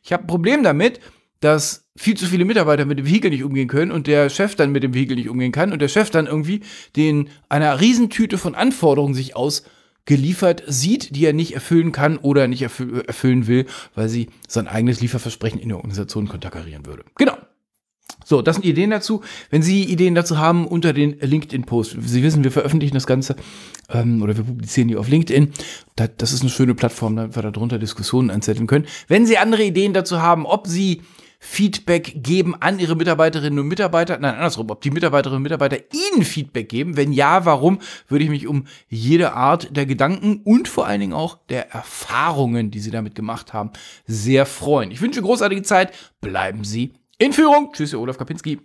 Ich 0.02 0.12
habe 0.12 0.24
ein 0.24 0.28
Problem 0.28 0.62
damit, 0.62 1.00
dass 1.42 1.88
viel 1.96 2.16
zu 2.16 2.26
viele 2.26 2.44
Mitarbeiter 2.44 2.84
mit 2.84 2.98
dem 2.98 3.06
Vehikel 3.06 3.30
nicht 3.30 3.42
umgehen 3.42 3.68
können 3.68 3.90
und 3.90 4.06
der 4.06 4.30
Chef 4.30 4.54
dann 4.54 4.70
mit 4.70 4.82
dem 4.82 4.94
Vehikel 4.94 5.16
nicht 5.16 5.28
umgehen 5.28 5.52
kann 5.52 5.72
und 5.72 5.82
der 5.82 5.88
Chef 5.88 6.08
dann 6.08 6.26
irgendwie 6.26 6.60
den 6.96 7.28
einer 7.48 7.80
Riesentüte 7.80 8.38
von 8.38 8.54
Anforderungen 8.54 9.14
sich 9.14 9.34
ausgeliefert 9.34 10.62
sieht, 10.68 11.16
die 11.16 11.26
er 11.26 11.32
nicht 11.32 11.54
erfüllen 11.54 11.90
kann 11.90 12.16
oder 12.16 12.46
nicht 12.46 12.62
erfü 12.62 13.02
erfüllen 13.06 13.48
will, 13.48 13.66
weil 13.94 14.08
sie 14.08 14.28
sein 14.46 14.68
eigenes 14.68 15.00
Lieferversprechen 15.00 15.60
in 15.60 15.68
der 15.68 15.78
Organisation 15.78 16.28
konterkarieren 16.28 16.86
würde. 16.86 17.04
Genau. 17.18 17.36
So, 18.24 18.40
das 18.40 18.56
sind 18.56 18.64
Ideen 18.64 18.90
dazu. 18.90 19.22
Wenn 19.50 19.62
Sie 19.62 19.82
Ideen 19.82 20.14
dazu 20.14 20.38
haben, 20.38 20.68
unter 20.68 20.92
den 20.92 21.18
LinkedIn-Post. 21.18 21.96
Sie 22.00 22.22
wissen, 22.22 22.44
wir 22.44 22.52
veröffentlichen 22.52 22.94
das 22.94 23.08
Ganze 23.08 23.34
ähm, 23.90 24.22
oder 24.22 24.36
wir 24.36 24.44
publizieren 24.44 24.86
die 24.86 24.96
auf 24.96 25.08
LinkedIn. 25.08 25.52
Das, 25.96 26.10
das 26.18 26.32
ist 26.32 26.42
eine 26.42 26.50
schöne 26.50 26.76
Plattform, 26.76 27.16
damit 27.16 27.34
wir 27.34 27.42
darunter 27.42 27.80
Diskussionen 27.80 28.30
anzetteln 28.30 28.68
können. 28.68 28.86
Wenn 29.08 29.26
Sie 29.26 29.38
andere 29.38 29.64
Ideen 29.64 29.92
dazu 29.92 30.22
haben, 30.22 30.46
ob 30.46 30.68
Sie 30.68 31.02
Feedback 31.44 32.22
geben 32.22 32.54
an 32.60 32.78
ihre 32.78 32.94
Mitarbeiterinnen 32.94 33.58
und 33.58 33.66
Mitarbeiter. 33.66 34.16
Nein, 34.16 34.34
andersrum, 34.34 34.70
ob 34.70 34.80
die 34.80 34.92
Mitarbeiterinnen 34.92 35.38
und 35.38 35.42
Mitarbeiter 35.42 35.78
ihnen 35.92 36.22
Feedback 36.24 36.68
geben. 36.68 36.96
Wenn 36.96 37.12
ja, 37.12 37.44
warum, 37.44 37.80
würde 38.06 38.22
ich 38.22 38.30
mich 38.30 38.46
um 38.46 38.66
jede 38.88 39.32
Art 39.32 39.76
der 39.76 39.84
Gedanken 39.84 40.40
und 40.44 40.68
vor 40.68 40.86
allen 40.86 41.00
Dingen 41.00 41.12
auch 41.12 41.38
der 41.48 41.72
Erfahrungen, 41.72 42.70
die 42.70 42.78
sie 42.78 42.92
damit 42.92 43.16
gemacht 43.16 43.52
haben, 43.52 43.72
sehr 44.06 44.46
freuen. 44.46 44.92
Ich 44.92 45.00
wünsche 45.00 45.20
großartige 45.20 45.62
Zeit. 45.62 45.92
Bleiben 46.20 46.62
Sie 46.62 46.94
in 47.18 47.32
Führung. 47.32 47.72
Tschüss, 47.72 47.92
Ihr 47.92 48.00
Olaf 48.00 48.18
Kapinski. 48.18 48.60